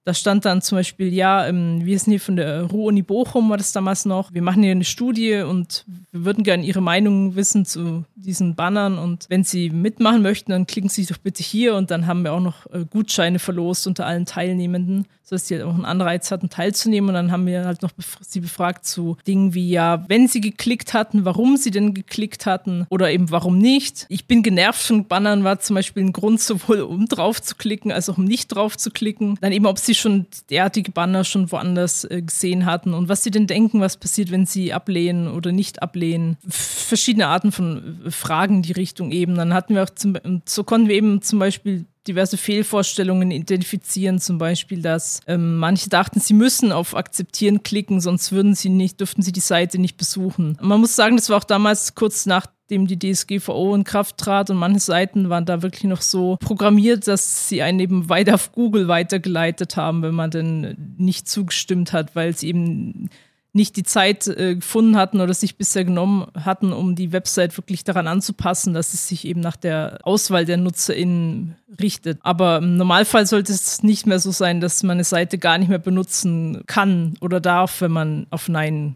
[0.05, 3.57] Da stand dann zum Beispiel, ja, ähm, wir sind hier von der Ruhr-Uni Bochum, war
[3.57, 4.33] das damals noch.
[4.33, 8.97] Wir machen hier eine Studie und wir würden gerne Ihre Meinung wissen zu diesen Bannern.
[8.97, 11.75] Und wenn Sie mitmachen möchten, dann klicken Sie doch bitte hier.
[11.75, 15.65] Und dann haben wir auch noch äh, Gutscheine verlost unter allen Teilnehmenden, sodass sie halt
[15.65, 17.09] auch einen Anreiz hatten, teilzunehmen.
[17.09, 20.95] Und dann haben wir halt noch sie befragt zu Dingen wie, ja, wenn Sie geklickt
[20.95, 24.07] hatten, warum Sie denn geklickt hatten oder eben warum nicht.
[24.09, 27.91] Ich bin genervt von Bannern, war zum Beispiel ein Grund, sowohl um drauf zu klicken
[27.91, 29.37] als auch um nicht drauf zu klicken.
[29.41, 33.31] Dann eben, ob Sie schon derartige Banner schon woanders äh, gesehen hatten und was Sie
[33.31, 36.37] denn denken, was passiert, wenn Sie ablehnen oder nicht ablehnen.
[36.47, 39.35] Verschiedene Arten von Fragen in die Richtung eben.
[39.35, 44.37] Dann hatten wir auch zum, so konnten wir eben zum Beispiel diverse Fehlvorstellungen identifizieren, zum
[44.37, 49.21] Beispiel, dass ähm, manche dachten, sie müssen auf Akzeptieren klicken, sonst würden sie nicht, dürften
[49.21, 50.57] sie die Seite nicht besuchen.
[50.61, 54.57] Man muss sagen, das war auch damals kurz nachdem die DSGVO in Kraft trat und
[54.57, 58.87] manche Seiten waren da wirklich noch so programmiert, dass sie einen eben weiter auf Google
[58.87, 63.09] weitergeleitet haben, wenn man denn nicht zugestimmt hat, weil sie eben
[63.51, 67.83] nicht die Zeit äh, gefunden hatten oder sich bisher genommen hatten, um die Website wirklich
[67.83, 72.19] daran anzupassen, dass es sich eben nach der Auswahl der NutzerInnen richtet.
[72.21, 75.69] Aber im Normalfall sollte es nicht mehr so sein, dass man eine Seite gar nicht
[75.69, 78.95] mehr benutzen kann oder darf, wenn man auf Nein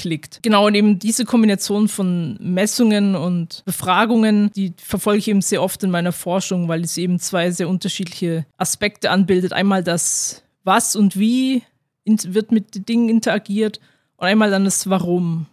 [0.00, 0.42] klickt.
[0.42, 5.82] Genau, und eben diese Kombination von Messungen und Befragungen, die verfolge ich eben sehr oft
[5.82, 9.52] in meiner Forschung, weil es eben zwei sehr unterschiedliche Aspekte anbildet.
[9.52, 11.62] Einmal das Was und Wie
[12.04, 13.80] wird mit Dingen interagiert
[14.16, 15.46] und einmal dann das Warum.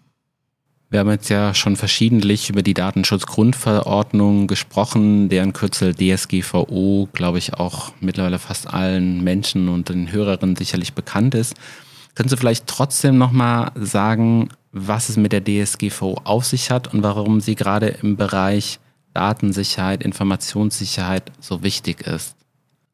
[0.89, 7.55] Wir haben jetzt ja schon verschiedentlich über die Datenschutzgrundverordnung gesprochen, deren Kürzel DSGVO, glaube ich,
[7.55, 11.55] auch mittlerweile fast allen Menschen und den Hörerinnen sicherlich bekannt ist.
[12.15, 17.03] Können Sie vielleicht trotzdem nochmal sagen, was es mit der DSGVO auf sich hat und
[17.03, 18.79] warum sie gerade im Bereich
[19.13, 22.35] Datensicherheit, Informationssicherheit so wichtig ist?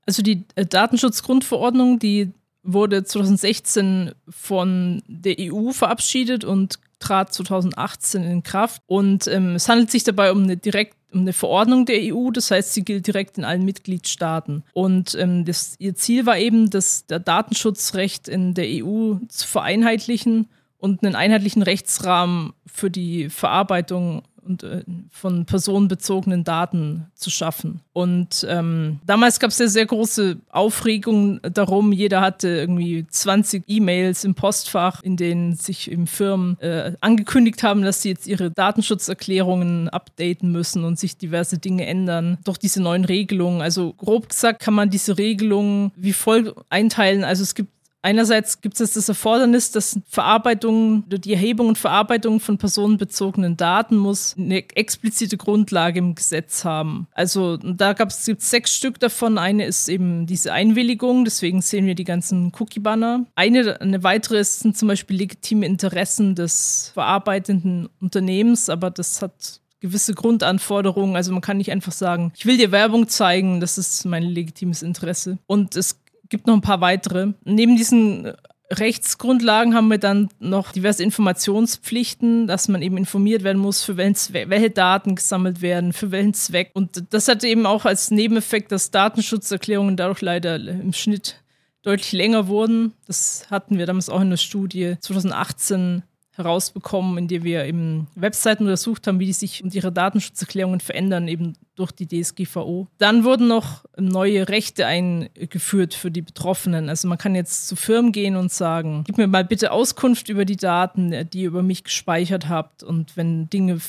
[0.05, 2.31] Also die äh, Datenschutzgrundverordnung, die
[2.63, 8.81] wurde 2016 von der EU verabschiedet und trat 2018 in Kraft.
[8.87, 12.73] Und ähm, es handelt sich dabei um eine direkt eine Verordnung der EU, das heißt,
[12.73, 14.63] sie gilt direkt in allen Mitgliedstaaten.
[14.73, 20.47] Und ähm, das, ihr Ziel war eben, das der Datenschutzrecht in der EU zu vereinheitlichen
[20.79, 27.81] und einen einheitlichen Rechtsrahmen für die Verarbeitung und, äh, von personenbezogenen Daten zu schaffen.
[27.93, 31.91] Und ähm, damals gab es ja sehr große Aufregung darum.
[31.91, 37.83] Jeder hatte irgendwie 20 E-Mails im Postfach, in denen sich im Firmen äh, angekündigt haben,
[37.83, 43.05] dass sie jetzt ihre Datenschutzerklärungen updaten müssen und sich diverse Dinge ändern durch diese neuen
[43.05, 43.61] Regelungen.
[43.61, 47.23] Also grob gesagt kann man diese Regelungen wie folgt einteilen.
[47.23, 47.69] Also es gibt
[48.03, 54.35] Einerseits gibt es das Erfordernis, dass Verarbeitung, die Erhebung und Verarbeitung von personenbezogenen Daten muss
[54.37, 57.07] eine explizite Grundlage im Gesetz haben.
[57.13, 59.37] Also da gab es sechs Stück davon.
[59.37, 63.25] Eine ist eben diese Einwilligung, deswegen sehen wir die ganzen Cookie-Banner.
[63.35, 70.13] Eine, eine weitere sind zum Beispiel legitime Interessen des verarbeitenden Unternehmens, aber das hat gewisse
[70.13, 71.15] Grundanforderungen.
[71.15, 74.81] Also man kann nicht einfach sagen, ich will dir Werbung zeigen, das ist mein legitimes
[74.81, 75.37] Interesse.
[75.45, 76.02] Und es
[76.33, 77.33] gibt noch ein paar weitere.
[77.43, 78.33] Neben diesen
[78.71, 84.71] Rechtsgrundlagen haben wir dann noch diverse Informationspflichten, dass man eben informiert werden muss, für welche
[84.71, 86.71] Daten gesammelt werden, für welchen Zweck.
[86.73, 91.35] Und das hat eben auch als Nebeneffekt, dass Datenschutzerklärungen dadurch leider im Schnitt
[91.83, 92.93] deutlich länger wurden.
[93.05, 99.05] Das hatten wir damals auch in der Studie 2018 herausbekommen, indem wir eben Webseiten untersucht
[99.05, 102.87] haben, wie die sich und ihre Datenschutzerklärungen verändern, eben durch die DSGVO.
[102.97, 106.89] Dann wurden noch neue Rechte eingeführt für die Betroffenen.
[106.89, 110.45] Also man kann jetzt zu Firmen gehen und sagen, gib mir mal bitte Auskunft über
[110.45, 112.83] die Daten, die ihr über mich gespeichert habt.
[112.83, 113.79] Und wenn Dinge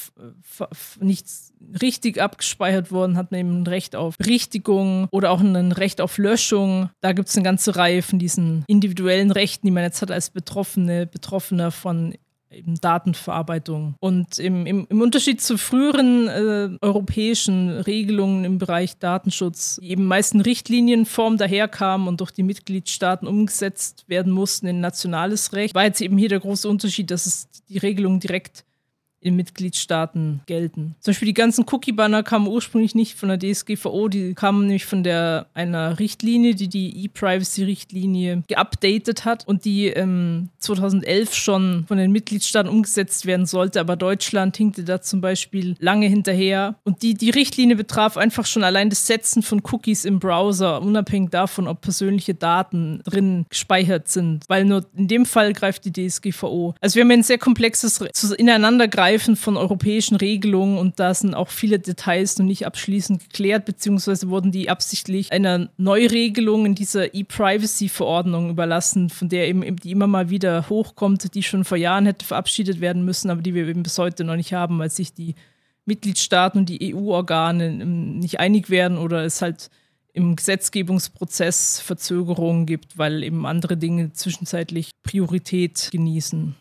[1.00, 1.26] nicht
[1.80, 6.18] richtig abgespeichert wurden, hat man eben ein Recht auf Berichtigung oder auch ein Recht auf
[6.18, 6.90] Löschung.
[7.00, 10.30] Da gibt es eine ganze Reihe von diesen individuellen Rechten, die man jetzt hat als
[10.30, 12.14] Betroffene, Betroffener von
[12.54, 13.94] eben Datenverarbeitung.
[14.00, 20.06] Und im, im, im Unterschied zu früheren äh, europäischen Regelungen im Bereich Datenschutz, die eben
[20.06, 25.84] meist in Richtlinienform daherkamen und durch die Mitgliedstaaten umgesetzt werden mussten in nationales Recht, war
[25.84, 28.64] jetzt eben hier der große Unterschied, dass es die Regelung direkt
[29.24, 30.94] in Mitgliedstaaten gelten.
[31.00, 35.02] Zum Beispiel die ganzen Cookie-Banner kamen ursprünglich nicht von der DSGVO, die kamen nämlich von
[35.02, 42.12] der einer Richtlinie, die die E-Privacy-Richtlinie geupdatet hat und die ähm, 2011 schon von den
[42.12, 46.76] Mitgliedstaaten umgesetzt werden sollte, aber Deutschland hinkte da zum Beispiel lange hinterher.
[46.84, 51.30] Und die, die Richtlinie betraf einfach schon allein das Setzen von Cookies im Browser, unabhängig
[51.30, 56.74] davon, ob persönliche Daten drin gespeichert sind, weil nur in dem Fall greift die DSGVO.
[56.80, 58.00] Also wir haben ein sehr komplexes
[58.36, 63.64] Ineinandergreifen Greifen von europäischen Regelungen und da sind auch viele Details noch nicht abschließend geklärt,
[63.64, 70.08] beziehungsweise wurden die absichtlich einer Neuregelung in dieser E-Privacy-Verordnung überlassen, von der eben die immer
[70.08, 73.84] mal wieder hochkommt, die schon vor Jahren hätte verabschiedet werden müssen, aber die wir eben
[73.84, 75.36] bis heute noch nicht haben, weil sich die
[75.84, 79.70] Mitgliedstaaten und die EU-Organe nicht einig werden oder es halt
[80.12, 86.56] im Gesetzgebungsprozess Verzögerungen gibt, weil eben andere Dinge zwischenzeitlich Priorität genießen.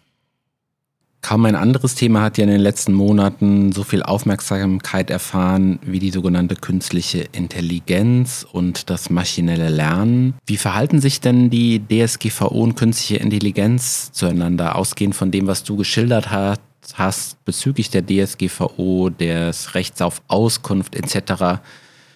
[1.23, 5.99] Kaum ein anderes Thema hat ja in den letzten Monaten so viel Aufmerksamkeit erfahren wie
[5.99, 10.33] die sogenannte künstliche Intelligenz und das maschinelle Lernen.
[10.45, 15.77] Wie verhalten sich denn die DSGVO und künstliche Intelligenz zueinander, ausgehend von dem, was du
[15.77, 16.61] geschildert hast?
[16.95, 21.61] hast bezüglich der DSGVO, des Rechts auf Auskunft etc.,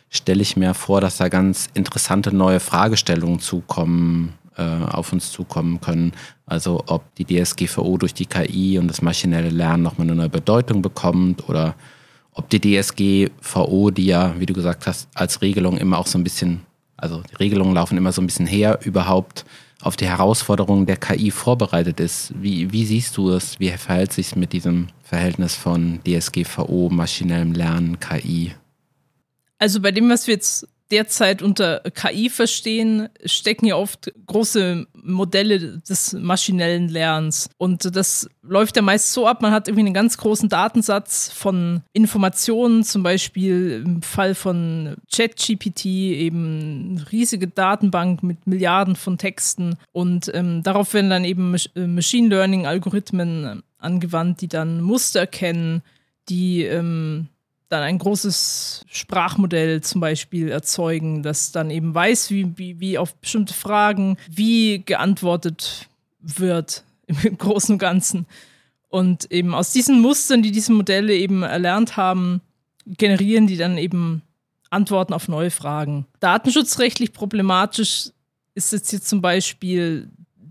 [0.10, 5.82] stelle ich mir vor, dass da ganz interessante neue Fragestellungen zukommen äh, auf uns zukommen
[5.82, 6.14] können.
[6.46, 10.82] Also ob die DSGVO durch die KI und das maschinelle Lernen nochmal eine neue Bedeutung
[10.82, 11.76] bekommt oder
[12.34, 16.24] ob die DSGVO, die ja, wie du gesagt hast, als Regelung immer auch so ein
[16.24, 16.62] bisschen,
[16.96, 19.46] also die Regelungen laufen immer so ein bisschen her, überhaupt
[19.82, 22.34] auf die Herausforderungen der KI vorbereitet ist.
[22.36, 23.60] Wie, wie siehst du es?
[23.60, 28.54] Wie verhält sich mit diesem Verhältnis von DSGVO, maschinellem Lernen, KI?
[29.60, 35.80] Also bei dem, was wir jetzt derzeit unter KI verstehen, stecken ja oft große Modelle
[35.80, 37.50] des maschinellen Lernens.
[37.58, 41.82] Und das läuft ja meist so ab, man hat irgendwie einen ganz großen Datensatz von
[41.94, 49.78] Informationen, zum Beispiel im Fall von ChatGPT eben eine riesige Datenbank mit Milliarden von Texten.
[49.92, 55.84] Und ähm, darauf werden dann eben äh, Machine Learning-Algorithmen angewandt, die dann Muster erkennen,
[56.30, 57.30] die ähm,
[57.70, 63.16] dann ein großes Sprachmodell zum Beispiel erzeugen, das dann eben weiß, wie, wie, wie auf
[63.16, 65.88] bestimmte Fragen, wie geantwortet
[66.22, 68.26] wird im Großen und Ganzen.
[68.90, 72.42] Und eben aus diesen Mustern, die diese Modelle eben erlernt haben,
[72.86, 74.22] generieren die dann eben
[74.70, 76.06] Antworten auf neue Fragen.
[76.20, 78.12] Datenschutzrechtlich problematisch
[78.56, 80.10] ist jetzt hier zum Beispiel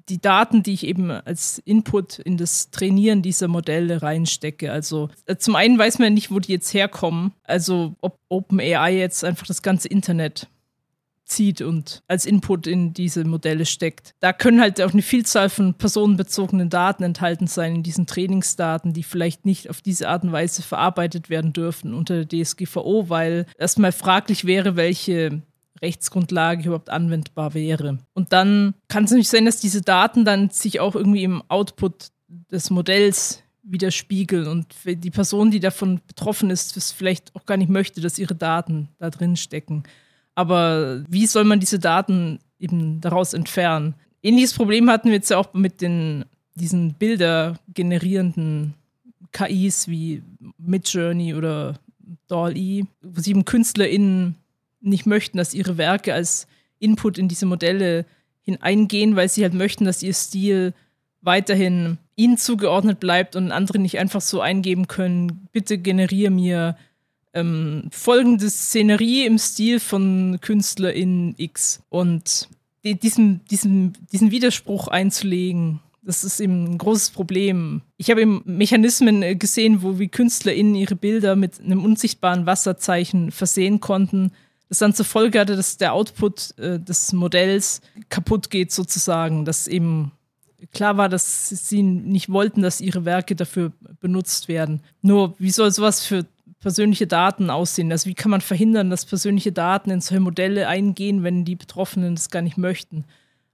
[0.08, 4.70] die Daten, die ich eben als Input in das Trainieren dieser Modelle reinstecke.
[4.70, 7.32] Also äh, zum einen weiß man nicht, wo die jetzt herkommen.
[7.42, 10.48] Also ob OpenAI jetzt einfach das ganze Internet
[11.26, 14.14] zieht und als Input in diese Modelle steckt.
[14.20, 19.02] Da können halt auch eine Vielzahl von personenbezogenen Daten enthalten sein in diesen Trainingsdaten, die
[19.02, 23.92] vielleicht nicht auf diese Art und Weise verarbeitet werden dürfen unter der DSGVO, weil erstmal
[23.92, 25.42] fraglich wäre, welche
[25.82, 27.98] Rechtsgrundlage überhaupt anwendbar wäre.
[28.14, 32.08] Und dann kann es natürlich sein, dass diese Daten dann sich auch irgendwie im Output
[32.50, 37.68] des Modells widerspiegeln und die Person, die davon betroffen ist, das vielleicht auch gar nicht
[37.68, 39.82] möchte, dass ihre Daten da drin stecken.
[40.34, 43.94] Aber wie soll man diese Daten eben daraus entfernen?
[44.22, 48.74] Ähnliches Problem hatten wir jetzt ja auch mit den, diesen Bilder generierenden
[49.32, 50.22] KIs wie
[50.58, 51.78] Midjourney oder
[52.28, 54.36] DALL-E, wo sie eben KünstlerInnen
[54.86, 56.46] nicht möchten, dass ihre Werke als
[56.78, 58.04] Input in diese Modelle
[58.42, 60.72] hineingehen, weil sie halt möchten, dass ihr Stil
[61.20, 66.76] weiterhin ihnen zugeordnet bleibt und andere nicht einfach so eingeben können, bitte generiere mir
[67.34, 71.82] ähm, folgende Szenerie im Stil von Künstlerin X.
[71.90, 72.48] Und
[72.84, 77.82] die, diesen, diesen, diesen Widerspruch einzulegen, das ist eben ein großes Problem.
[77.96, 83.32] Ich habe eben Mechanismen äh, gesehen, wo wie KünstlerInnen ihre Bilder mit einem unsichtbaren Wasserzeichen
[83.32, 84.30] versehen konnten,
[84.68, 89.44] das dann zur Folge hatte, dass der Output äh, des Modells kaputt geht, sozusagen.
[89.44, 90.12] Dass eben
[90.72, 94.82] klar war, dass sie nicht wollten, dass ihre Werke dafür benutzt werden.
[95.02, 96.26] Nur, wie soll sowas für
[96.60, 97.92] persönliche Daten aussehen?
[97.92, 102.16] Also wie kann man verhindern, dass persönliche Daten in solche Modelle eingehen, wenn die Betroffenen
[102.16, 103.04] das gar nicht möchten?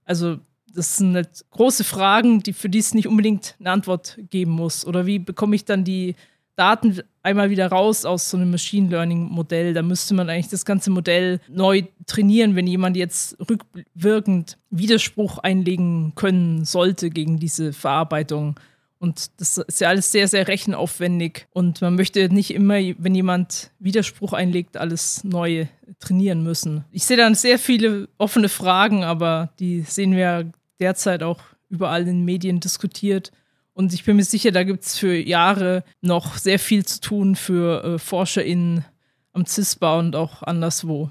[0.05, 0.39] Also
[0.73, 4.85] das sind halt große Fragen, die, für die es nicht unbedingt eine Antwort geben muss.
[4.85, 6.15] Oder wie bekomme ich dann die
[6.55, 9.73] Daten einmal wieder raus aus so einem Machine Learning Modell.
[9.73, 16.13] Da müsste man eigentlich das ganze Modell neu trainieren, wenn jemand jetzt rückwirkend Widerspruch einlegen
[16.15, 18.59] können sollte gegen diese Verarbeitung.
[18.99, 21.47] Und das ist ja alles sehr, sehr rechenaufwendig.
[21.51, 25.65] Und man möchte nicht immer, wenn jemand Widerspruch einlegt, alles neu
[25.99, 26.85] trainieren müssen.
[26.91, 32.19] Ich sehe dann sehr viele offene Fragen, aber die sehen wir derzeit auch überall in
[32.19, 33.31] den Medien diskutiert.
[33.73, 37.35] Und ich bin mir sicher, da gibt es für Jahre noch sehr viel zu tun
[37.35, 38.85] für äh, ForscherInnen
[39.33, 41.09] am CISPA und auch anderswo.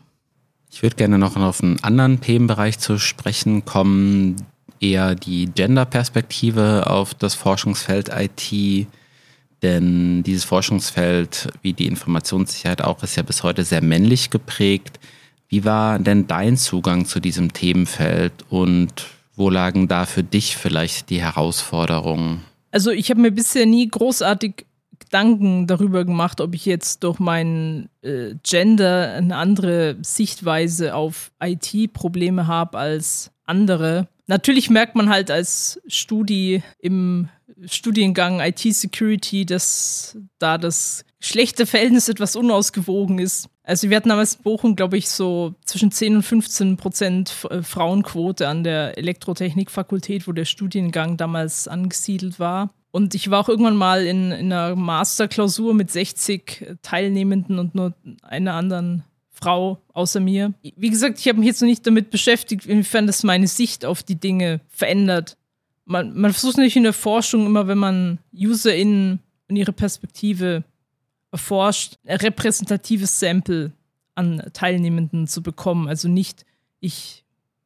[0.70, 4.36] Ich würde gerne noch auf einen anderen Themenbereich zu sprechen kommen,
[4.80, 8.86] eher die Gender-Perspektive auf das Forschungsfeld IT.
[9.62, 14.98] Denn dieses Forschungsfeld, wie die Informationssicherheit auch, ist ja bis heute sehr männlich geprägt.
[15.48, 21.10] Wie war denn dein Zugang zu diesem Themenfeld und wo lagen da für dich vielleicht
[21.10, 22.42] die Herausforderungen?
[22.72, 24.66] Also ich habe mir bisher nie großartig
[24.98, 32.46] Gedanken darüber gemacht, ob ich jetzt durch mein äh, Gender eine andere Sichtweise auf IT-Probleme
[32.46, 34.08] habe als andere.
[34.26, 37.28] Natürlich merkt man halt als Studi im
[37.66, 43.48] Studiengang IT-Security, dass da das schlechte Verhältnis etwas unausgewogen ist.
[43.62, 47.62] Also wir hatten damals in Bochum, glaube ich, so zwischen 10 und 15 Prozent äh,
[47.62, 52.70] Frauenquote an der Elektrotechnikfakultät, wo der Studiengang damals angesiedelt war.
[52.90, 57.94] Und ich war auch irgendwann mal in, in einer Masterklausur mit 60 Teilnehmenden und nur
[58.22, 60.52] einer anderen Frau außer mir.
[60.76, 64.02] Wie gesagt, ich habe mich jetzt noch nicht damit beschäftigt, inwiefern das meine Sicht auf
[64.02, 65.36] die Dinge verändert.
[65.84, 70.64] Man, man versucht natürlich in der Forschung immer, wenn man UserInnen und ihre Perspektive
[71.32, 73.72] erforscht, ein repräsentatives Sample
[74.14, 75.88] an Teilnehmenden zu bekommen.
[75.88, 76.44] Also nicht,
[76.80, 77.24] ich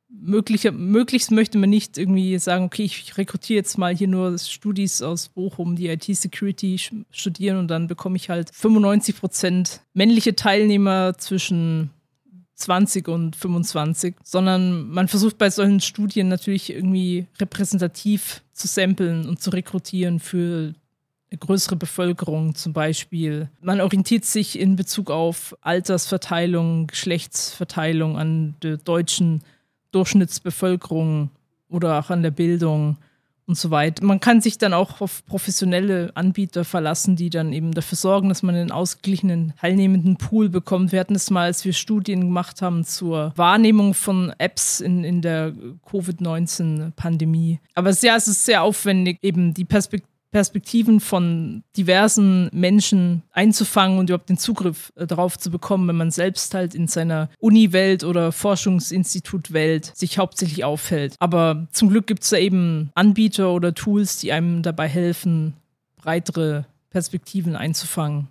[0.08, 5.02] möglicher, möglichst möchte man nicht irgendwie sagen, okay, ich rekrutiere jetzt mal hier nur Studis
[5.02, 11.90] aus Bochum, die IT-Security studieren und dann bekomme ich halt 95 Prozent männliche Teilnehmer zwischen
[12.54, 19.42] 20 und 25, sondern man versucht bei solchen Studien natürlich irgendwie repräsentativ zu samplen und
[19.42, 20.72] zu rekrutieren für
[21.36, 23.48] größere Bevölkerung zum Beispiel.
[23.60, 29.42] Man orientiert sich in Bezug auf Altersverteilung, Geschlechtsverteilung an der deutschen
[29.92, 31.30] Durchschnittsbevölkerung
[31.68, 32.96] oder auch an der Bildung
[33.46, 34.04] und so weiter.
[34.04, 38.42] Man kann sich dann auch auf professionelle Anbieter verlassen, die dann eben dafür sorgen, dass
[38.42, 40.92] man einen ausgeglichenen teilnehmenden Pool bekommt.
[40.92, 45.22] Wir hatten es mal, als wir Studien gemacht haben zur Wahrnehmung von Apps in, in
[45.22, 45.52] der
[45.88, 47.60] Covid-19-Pandemie.
[47.74, 54.10] Aber ja, es ist sehr aufwendig, eben die Perspektive Perspektiven von diversen Menschen einzufangen und
[54.10, 58.32] überhaupt den Zugriff äh, darauf zu bekommen, wenn man selbst halt in seiner Uni-Welt oder
[58.32, 61.14] Forschungsinstitut-Welt sich hauptsächlich aufhält.
[61.20, 65.54] Aber zum Glück gibt es da eben Anbieter oder Tools, die einem dabei helfen,
[65.96, 68.28] breitere Perspektiven einzufangen.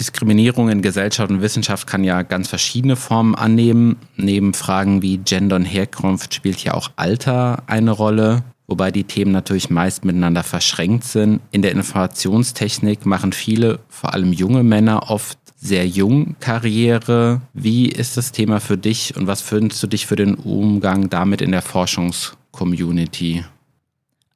[0.00, 3.96] Diskriminierung in Gesellschaft und Wissenschaft kann ja ganz verschiedene Formen annehmen.
[4.16, 8.44] Neben Fragen wie Gender und Herkunft spielt ja auch Alter eine Rolle.
[8.68, 11.40] Wobei die Themen natürlich meist miteinander verschränkt sind.
[11.50, 17.40] In der Informationstechnik machen viele, vor allem junge Männer, oft sehr jung Karriere.
[17.52, 21.40] Wie ist das Thema für dich und was findest du dich für den Umgang damit
[21.40, 23.44] in der Forschungscommunity?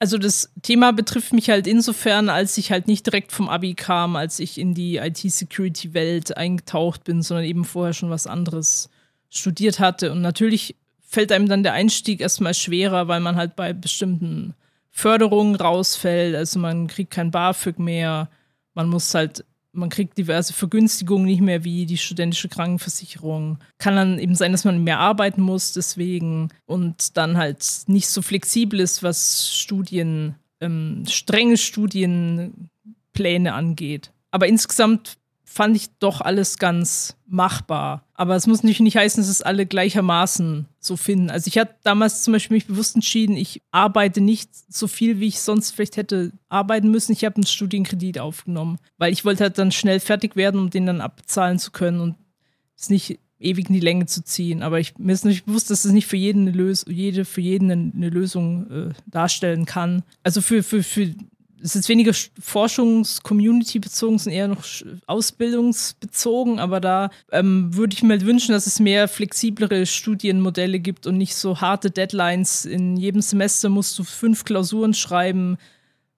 [0.00, 4.16] Also das Thema betrifft mich halt insofern, als ich halt nicht direkt vom Abi kam,
[4.16, 8.90] als ich in die IT-Security-Welt eingetaucht bin, sondern eben vorher schon was anderes
[9.30, 10.10] studiert hatte.
[10.10, 10.74] Und natürlich
[11.12, 14.54] fällt einem dann der Einstieg erstmal schwerer, weil man halt bei bestimmten
[14.90, 16.34] Förderungen rausfällt.
[16.34, 18.28] Also man kriegt kein BAföG mehr,
[18.74, 19.44] man muss halt
[19.74, 23.58] man kriegt diverse Vergünstigungen nicht mehr, wie die studentische Krankenversicherung.
[23.78, 28.20] Kann dann eben sein, dass man mehr arbeiten muss, deswegen und dann halt nicht so
[28.20, 34.12] flexibel ist, was Studien, ähm, strenge Studienpläne angeht.
[34.30, 38.04] Aber insgesamt fand ich doch alles ganz machbar.
[38.22, 41.28] Aber es muss natürlich nicht heißen, dass es alle gleichermaßen so finden.
[41.28, 45.26] Also ich hatte damals zum Beispiel mich bewusst entschieden, ich arbeite nicht so viel, wie
[45.26, 47.10] ich sonst vielleicht hätte arbeiten müssen.
[47.10, 50.86] Ich habe einen Studienkredit aufgenommen, weil ich wollte halt dann schnell fertig werden, um den
[50.86, 52.14] dann abzahlen zu können und
[52.78, 54.62] es nicht ewig in die Länge zu ziehen.
[54.62, 57.40] Aber ich, mir ist natürlich bewusst, dass es nicht für jeden eine Lösung, jede für
[57.40, 60.04] jeden eine Lösung äh, darstellen kann.
[60.22, 61.12] Also für, für, für
[61.62, 64.64] es ist weniger Forschungs-Community bezogen, sind eher noch
[65.06, 71.06] ausbildungsbezogen, aber da ähm, würde ich mir halt wünschen, dass es mehr flexiblere Studienmodelle gibt
[71.06, 72.64] und nicht so harte Deadlines.
[72.64, 75.56] In jedem Semester musst du fünf Klausuren schreiben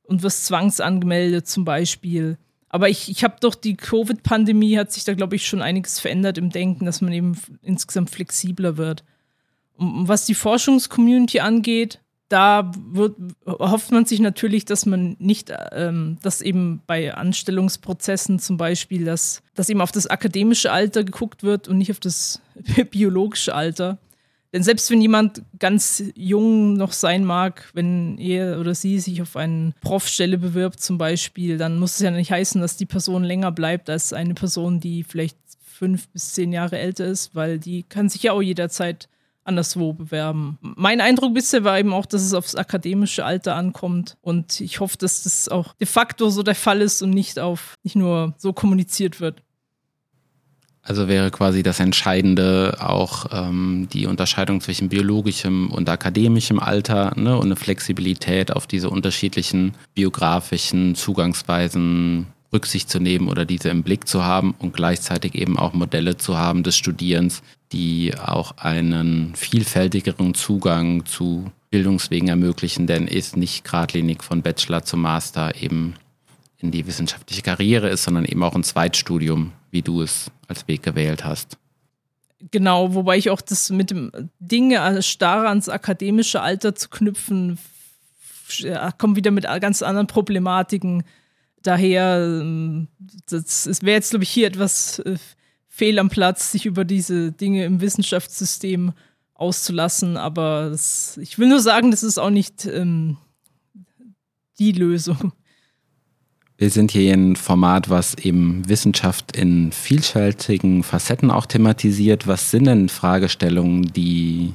[0.04, 2.38] und wirst zwangsangemeldet zum Beispiel.
[2.68, 6.38] Aber ich, ich habe doch die Covid-Pandemie, hat sich da, glaube ich, schon einiges verändert
[6.38, 9.04] im Denken, dass man eben insgesamt flexibler wird.
[9.76, 13.16] Und was die Forschungscommunity angeht, da wird,
[13.46, 19.42] hofft man sich natürlich, dass man nicht, ähm, dass eben bei Anstellungsprozessen zum Beispiel, dass,
[19.54, 22.40] dass eben auf das akademische Alter geguckt wird und nicht auf das
[22.90, 23.98] biologische Alter.
[24.54, 29.36] Denn selbst wenn jemand ganz jung noch sein mag, wenn er oder sie sich auf
[29.36, 33.50] eine Profstelle bewirbt zum Beispiel, dann muss es ja nicht heißen, dass die Person länger
[33.50, 38.08] bleibt als eine Person, die vielleicht fünf bis zehn Jahre älter ist, weil die kann
[38.08, 39.08] sich ja auch jederzeit
[39.44, 40.58] anderswo bewerben.
[40.60, 44.96] Mein Eindruck bisher war eben auch, dass es aufs akademische Alter ankommt und ich hoffe,
[44.98, 48.52] dass das auch de facto so der Fall ist und nicht auf nicht nur so
[48.52, 49.42] kommuniziert wird.
[50.86, 57.38] Also wäre quasi das Entscheidende auch ähm, die Unterscheidung zwischen biologischem und akademischem Alter ne,
[57.38, 64.06] und eine Flexibilität auf diese unterschiedlichen biografischen Zugangsweisen Rücksicht zu nehmen oder diese im Blick
[64.06, 67.42] zu haben und gleichzeitig eben auch Modelle zu haben des Studierens,
[67.74, 74.96] die auch einen vielfältigeren Zugang zu Bildungswegen ermöglichen, denn ist nicht geradlinig von Bachelor zu
[74.96, 75.94] Master eben
[76.58, 80.84] in die wissenschaftliche Karriere ist, sondern eben auch ein Zweitstudium, wie du es als Weg
[80.84, 81.58] gewählt hast.
[82.52, 87.58] Genau, wobei ich auch das mit dem Dinge starr ans akademische Alter zu knüpfen,
[88.98, 91.02] kommt wieder mit ganz anderen Problematiken
[91.62, 92.40] daher.
[92.40, 92.86] Ähm,
[93.28, 95.16] das wäre jetzt, glaube ich, hier etwas äh,
[95.74, 98.92] fehl am Platz, sich über diese Dinge im Wissenschaftssystem
[99.34, 100.16] auszulassen.
[100.16, 103.16] Aber das, ich will nur sagen, das ist auch nicht ähm,
[104.60, 105.32] die Lösung.
[106.56, 112.28] Wir sind hier ein Format, was eben Wissenschaft in vielfältigen Facetten auch thematisiert.
[112.28, 114.52] Was sind denn Fragestellungen, die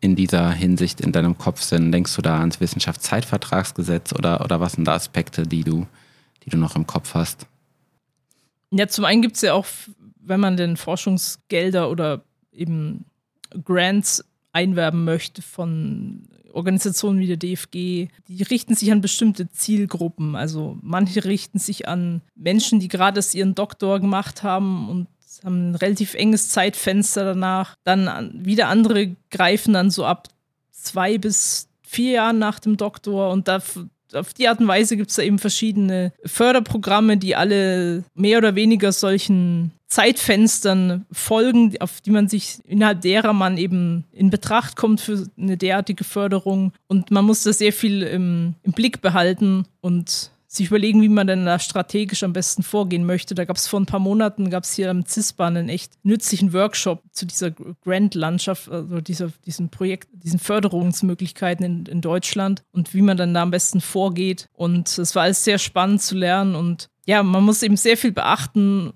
[0.00, 1.90] in dieser Hinsicht in deinem Kopf sind?
[1.90, 5.88] Denkst du da ans Wissenschaftszeitvertragsgesetz oder, oder was sind da Aspekte, die du,
[6.44, 7.48] die du noch im Kopf hast?
[8.70, 9.66] Ja, zum einen gibt es ja auch
[10.24, 13.06] wenn man denn Forschungsgelder oder eben
[13.64, 20.36] Grants einwerben möchte von Organisationen wie der DFG, die richten sich an bestimmte Zielgruppen.
[20.36, 25.08] Also manche richten sich an Menschen, die gerade ihren Doktor gemacht haben und
[25.42, 27.76] haben ein relativ enges Zeitfenster danach.
[27.84, 30.28] Dann wieder andere greifen dann so ab
[30.70, 33.60] zwei bis vier Jahren nach dem Doktor und da
[34.14, 38.54] auf die Art und Weise gibt es da eben verschiedene Förderprogramme, die alle mehr oder
[38.54, 45.02] weniger solchen Zeitfenstern folgen, auf die man sich, innerhalb derer man eben in Betracht kommt
[45.02, 46.72] für eine derartige Förderung.
[46.88, 51.26] Und man muss da sehr viel im, im Blick behalten und sich überlegen, wie man
[51.26, 53.34] denn da strategisch am besten vorgehen möchte.
[53.34, 56.52] Da gab es vor ein paar Monaten, gab es hier am CISPA einen echt nützlichen
[56.52, 63.00] Workshop zu dieser Grant-Landschaft, also dieser, diesem Projekt, diesen Förderungsmöglichkeiten in, in Deutschland und wie
[63.00, 64.46] man dann da am besten vorgeht.
[64.52, 68.12] Und es war alles sehr spannend zu lernen und ja, man muss eben sehr viel
[68.12, 68.92] beachten,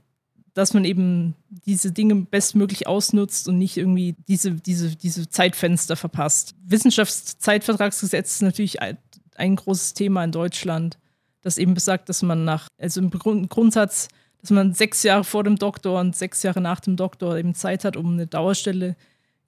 [0.52, 6.54] dass man eben diese Dinge bestmöglich ausnutzt und nicht irgendwie diese, diese, diese Zeitfenster verpasst.
[6.66, 8.98] Wissenschaftszeitvertragsgesetz ist natürlich ein,
[9.36, 10.98] ein großes Thema in Deutschland
[11.46, 14.08] das eben besagt, dass man nach, also im Grund, Grundsatz,
[14.40, 17.84] dass man sechs Jahre vor dem Doktor und sechs Jahre nach dem Doktor eben Zeit
[17.84, 18.96] hat, um eine Dauerstelle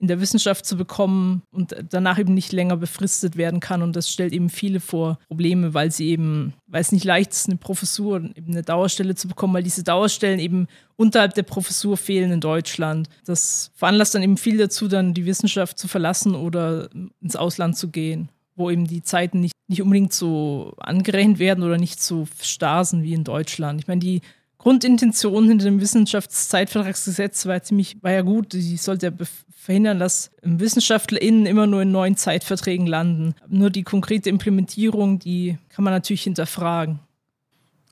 [0.00, 3.82] in der Wissenschaft zu bekommen und danach eben nicht länger befristet werden kann.
[3.82, 7.48] Und das stellt eben viele vor Probleme, weil sie eben, weil es nicht leicht ist,
[7.48, 12.30] eine Professur, eben eine Dauerstelle zu bekommen, weil diese Dauerstellen eben unterhalb der Professur fehlen
[12.30, 13.08] in Deutschland.
[13.24, 16.88] Das veranlasst dann eben viel dazu, dann die Wissenschaft zu verlassen oder
[17.20, 21.78] ins Ausland zu gehen, wo eben die Zeiten nicht, nicht unbedingt so angerechnet werden oder
[21.78, 23.80] nicht so starr wie in Deutschland.
[23.80, 24.22] Ich meine, die
[24.56, 28.52] Grundintention hinter dem Wissenschaftszeitvertragsgesetz war ziemlich, war ja gut.
[28.52, 33.34] Sie sollte ja verhindern, dass WissenschaftlerInnen immer nur in neuen Zeitverträgen landen.
[33.48, 37.00] Nur die konkrete Implementierung, die kann man natürlich hinterfragen.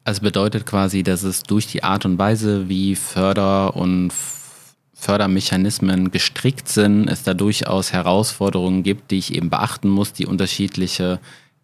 [0.05, 4.13] Also bedeutet quasi, dass es durch die Art und Weise, wie Förder- und
[4.95, 11.21] Fördermechanismen gestrickt sind, es da durchaus Herausforderungen gibt, die ich eben beachten muss, die unterschiedliche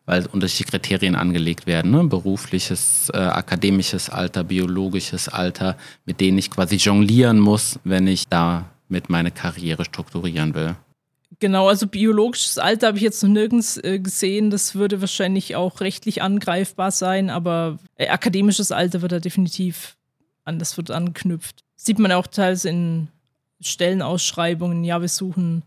[0.07, 1.90] weil unterschiedliche Kriterien angelegt werden.
[1.90, 2.05] Ne?
[2.05, 8.66] Berufliches, äh, akademisches Alter, biologisches Alter, mit denen ich quasi jonglieren muss, wenn ich da
[8.88, 10.76] mit meine Karriere strukturieren will.
[11.40, 14.50] Genau, also biologisches Alter habe ich jetzt noch nirgends äh, gesehen.
[14.50, 19.96] Das würde wahrscheinlich auch rechtlich angreifbar sein, aber äh, akademisches Alter wird da definitiv
[20.44, 21.64] an, das wird anknüpft.
[21.74, 23.09] Sieht man auch teils in
[23.61, 24.84] Stellenausschreibungen.
[24.84, 25.64] Ja, wir suchen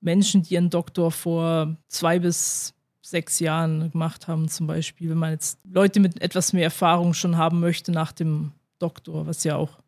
[0.00, 2.74] Menschen, die ihren Doktor vor zwei bis
[3.06, 7.36] sechs Jahren gemacht haben, zum Beispiel, wenn man jetzt Leute mit etwas mehr Erfahrung schon
[7.36, 9.78] haben möchte nach dem Doktor, was ja auch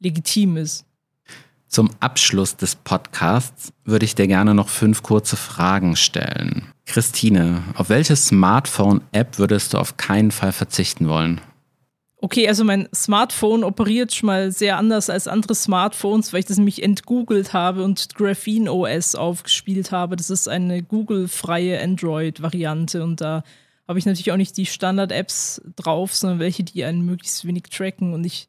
[0.00, 0.84] legitim ist.
[1.68, 6.72] Zum Abschluss des Podcasts würde ich dir gerne noch fünf kurze Fragen stellen.
[6.86, 11.40] Christine, auf welche Smartphone-App würdest du auf keinen Fall verzichten wollen?
[12.26, 16.56] Okay, also mein Smartphone operiert schon mal sehr anders als andere Smartphones, weil ich das
[16.56, 20.16] nämlich entgoogelt habe und Graphene OS aufgespielt habe.
[20.16, 23.44] Das ist eine Google-freie Android-Variante und da
[23.86, 28.12] habe ich natürlich auch nicht die Standard-Apps drauf, sondern welche, die einen möglichst wenig tracken.
[28.12, 28.48] Und ich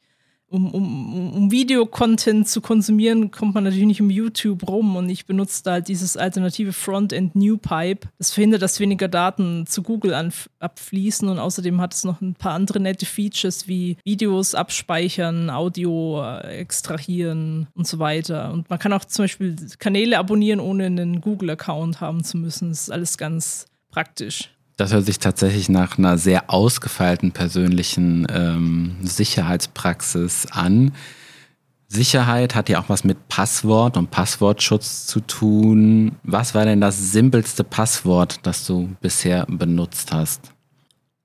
[0.50, 5.26] um, um, um Videocontent zu konsumieren, kommt man natürlich nicht um YouTube rum und ich
[5.26, 8.08] benutze da halt dieses alternative Frontend NewPipe.
[8.18, 12.54] Das verhindert, dass weniger Daten zu Google abfließen und außerdem hat es noch ein paar
[12.54, 18.52] andere nette Features wie Videos abspeichern, Audio äh, extrahieren und so weiter.
[18.54, 22.70] Und man kann auch zum Beispiel Kanäle abonnieren, ohne einen Google-Account haben zu müssen.
[22.70, 24.57] Das ist alles ganz praktisch.
[24.78, 30.94] Das hört sich tatsächlich nach einer sehr ausgefeilten persönlichen ähm, Sicherheitspraxis an.
[31.88, 36.18] Sicherheit hat ja auch was mit Passwort und Passwortschutz zu tun.
[36.22, 40.54] Was war denn das simpelste Passwort, das du bisher benutzt hast?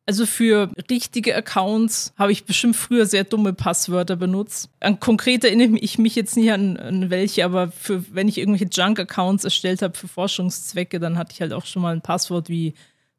[0.07, 4.71] Also für richtige Accounts habe ich bestimmt früher sehr dumme Passwörter benutzt.
[4.81, 8.73] An konkret erinnere ich mich jetzt nicht an, an welche, aber für, wenn ich irgendwelche
[8.73, 12.75] Junk-Accounts erstellt habe für Forschungszwecke, dann hatte ich halt auch schon mal ein Passwort wie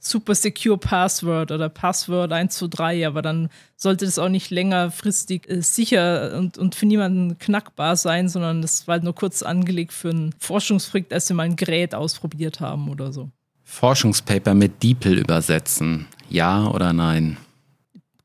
[0.05, 6.37] super secure Password oder Passwort 123, aber dann sollte das auch nicht längerfristig äh, sicher
[6.37, 10.35] und, und für niemanden knackbar sein, sondern das war halt nur kurz angelegt für ein
[10.39, 13.29] Forschungsprojekt, als wir mal ein Gerät ausprobiert haben oder so.
[13.63, 17.37] Forschungspaper mit DeepL übersetzen, ja oder nein?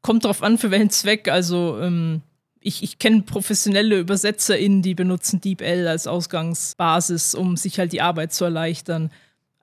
[0.03, 1.29] Kommt drauf an, für welchen Zweck.
[1.29, 2.23] Also ähm,
[2.61, 8.33] ich, ich kenne professionelle UbersetzerInnen, die benutzen DeepL als Ausgangsbasis, um sich halt die Arbeit
[8.33, 9.11] zu erleichtern.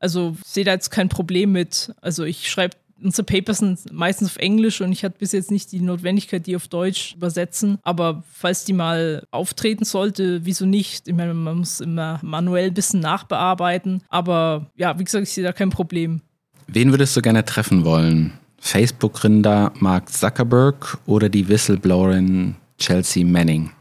[0.06, 1.91] Also sehe da jetzt kein Problem mit.
[1.99, 5.72] Also ich schreibe, unsere Papers sind meistens auf Englisch und ich hatte bis jetzt nicht
[5.72, 7.80] die Notwendigkeit, die auf Deutsch übersetzen.
[7.82, 11.08] Aber falls die mal auftreten sollte, wieso nicht?
[11.08, 14.03] Ich meine, man muss immer manuell ein bisschen nachbearbeiten.
[14.08, 16.22] Aber ja, wie gesagt, ich sehe da kein Problem.
[16.68, 18.34] Wen würdest du gerne treffen wollen?
[18.60, 23.72] Facebook-Gründer Mark Zuckerberg oder die Whistleblowerin Chelsea Manning?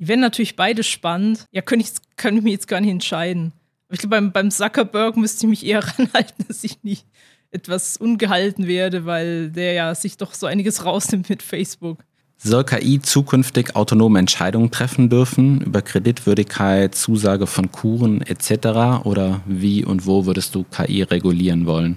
[0.00, 1.46] Die wären natürlich beide spannend.
[1.52, 3.52] Ja, könnte ich, könnte ich mir jetzt gar nicht entscheiden.
[3.94, 7.06] Ich glaube, beim, beim Zuckerberg müsste ich mich eher ranhalten, dass ich nicht
[7.52, 11.98] etwas ungehalten werde, weil der ja sich doch so einiges rausnimmt mit Facebook.
[12.36, 19.04] Soll KI zukünftig autonome Entscheidungen treffen dürfen über Kreditwürdigkeit, Zusage von Kuren etc.
[19.04, 21.96] Oder wie und wo würdest du KI regulieren wollen?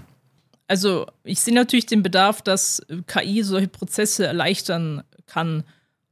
[0.68, 5.64] Also ich sehe natürlich den Bedarf, dass KI solche Prozesse erleichtern kann.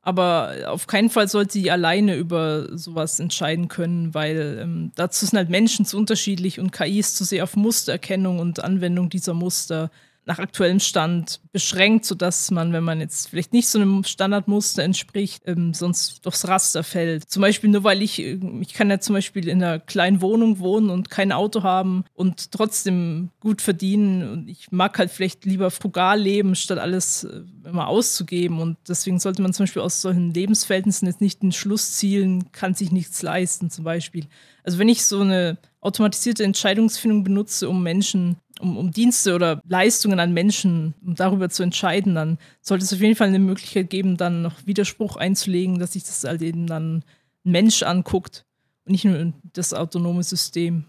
[0.06, 5.36] Aber auf keinen Fall sollte sie alleine über sowas entscheiden können, weil ähm, dazu sind
[5.36, 9.90] halt Menschen zu unterschiedlich und KI ist zu sehr auf Mustererkennung und Anwendung dieser Muster
[10.26, 15.44] nach aktuellem Stand beschränkt, sodass man, wenn man jetzt vielleicht nicht so einem Standardmuster entspricht,
[15.46, 17.30] ähm, sonst durchs Raster fällt.
[17.30, 20.90] Zum Beispiel nur weil ich, ich kann ja zum Beispiel in einer kleinen Wohnung wohnen
[20.90, 26.20] und kein Auto haben und trotzdem gut verdienen und ich mag halt vielleicht lieber frugal
[26.20, 31.08] leben, statt alles äh, immer auszugeben und deswegen sollte man zum Beispiel aus solchen Lebensverhältnissen
[31.08, 34.26] jetzt nicht den Schluss zielen, kann sich nichts leisten zum Beispiel.
[34.64, 40.20] Also wenn ich so eine automatisierte Entscheidungsfindung benutze, um Menschen um, um Dienste oder Leistungen
[40.20, 44.18] an Menschen, um darüber zu entscheiden, dann sollte es auf jeden Fall eine Möglichkeit geben,
[44.18, 47.04] dann noch Widerspruch einzulegen, dass sich das halt eben dann ein
[47.52, 48.44] Mensch anguckt
[48.86, 50.86] und nicht nur das autonome System.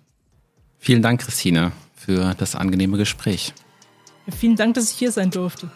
[0.78, 3.52] Vielen Dank, Christine, für das angenehme Gespräch.
[4.28, 5.70] Vielen Dank, dass ich hier sein durfte.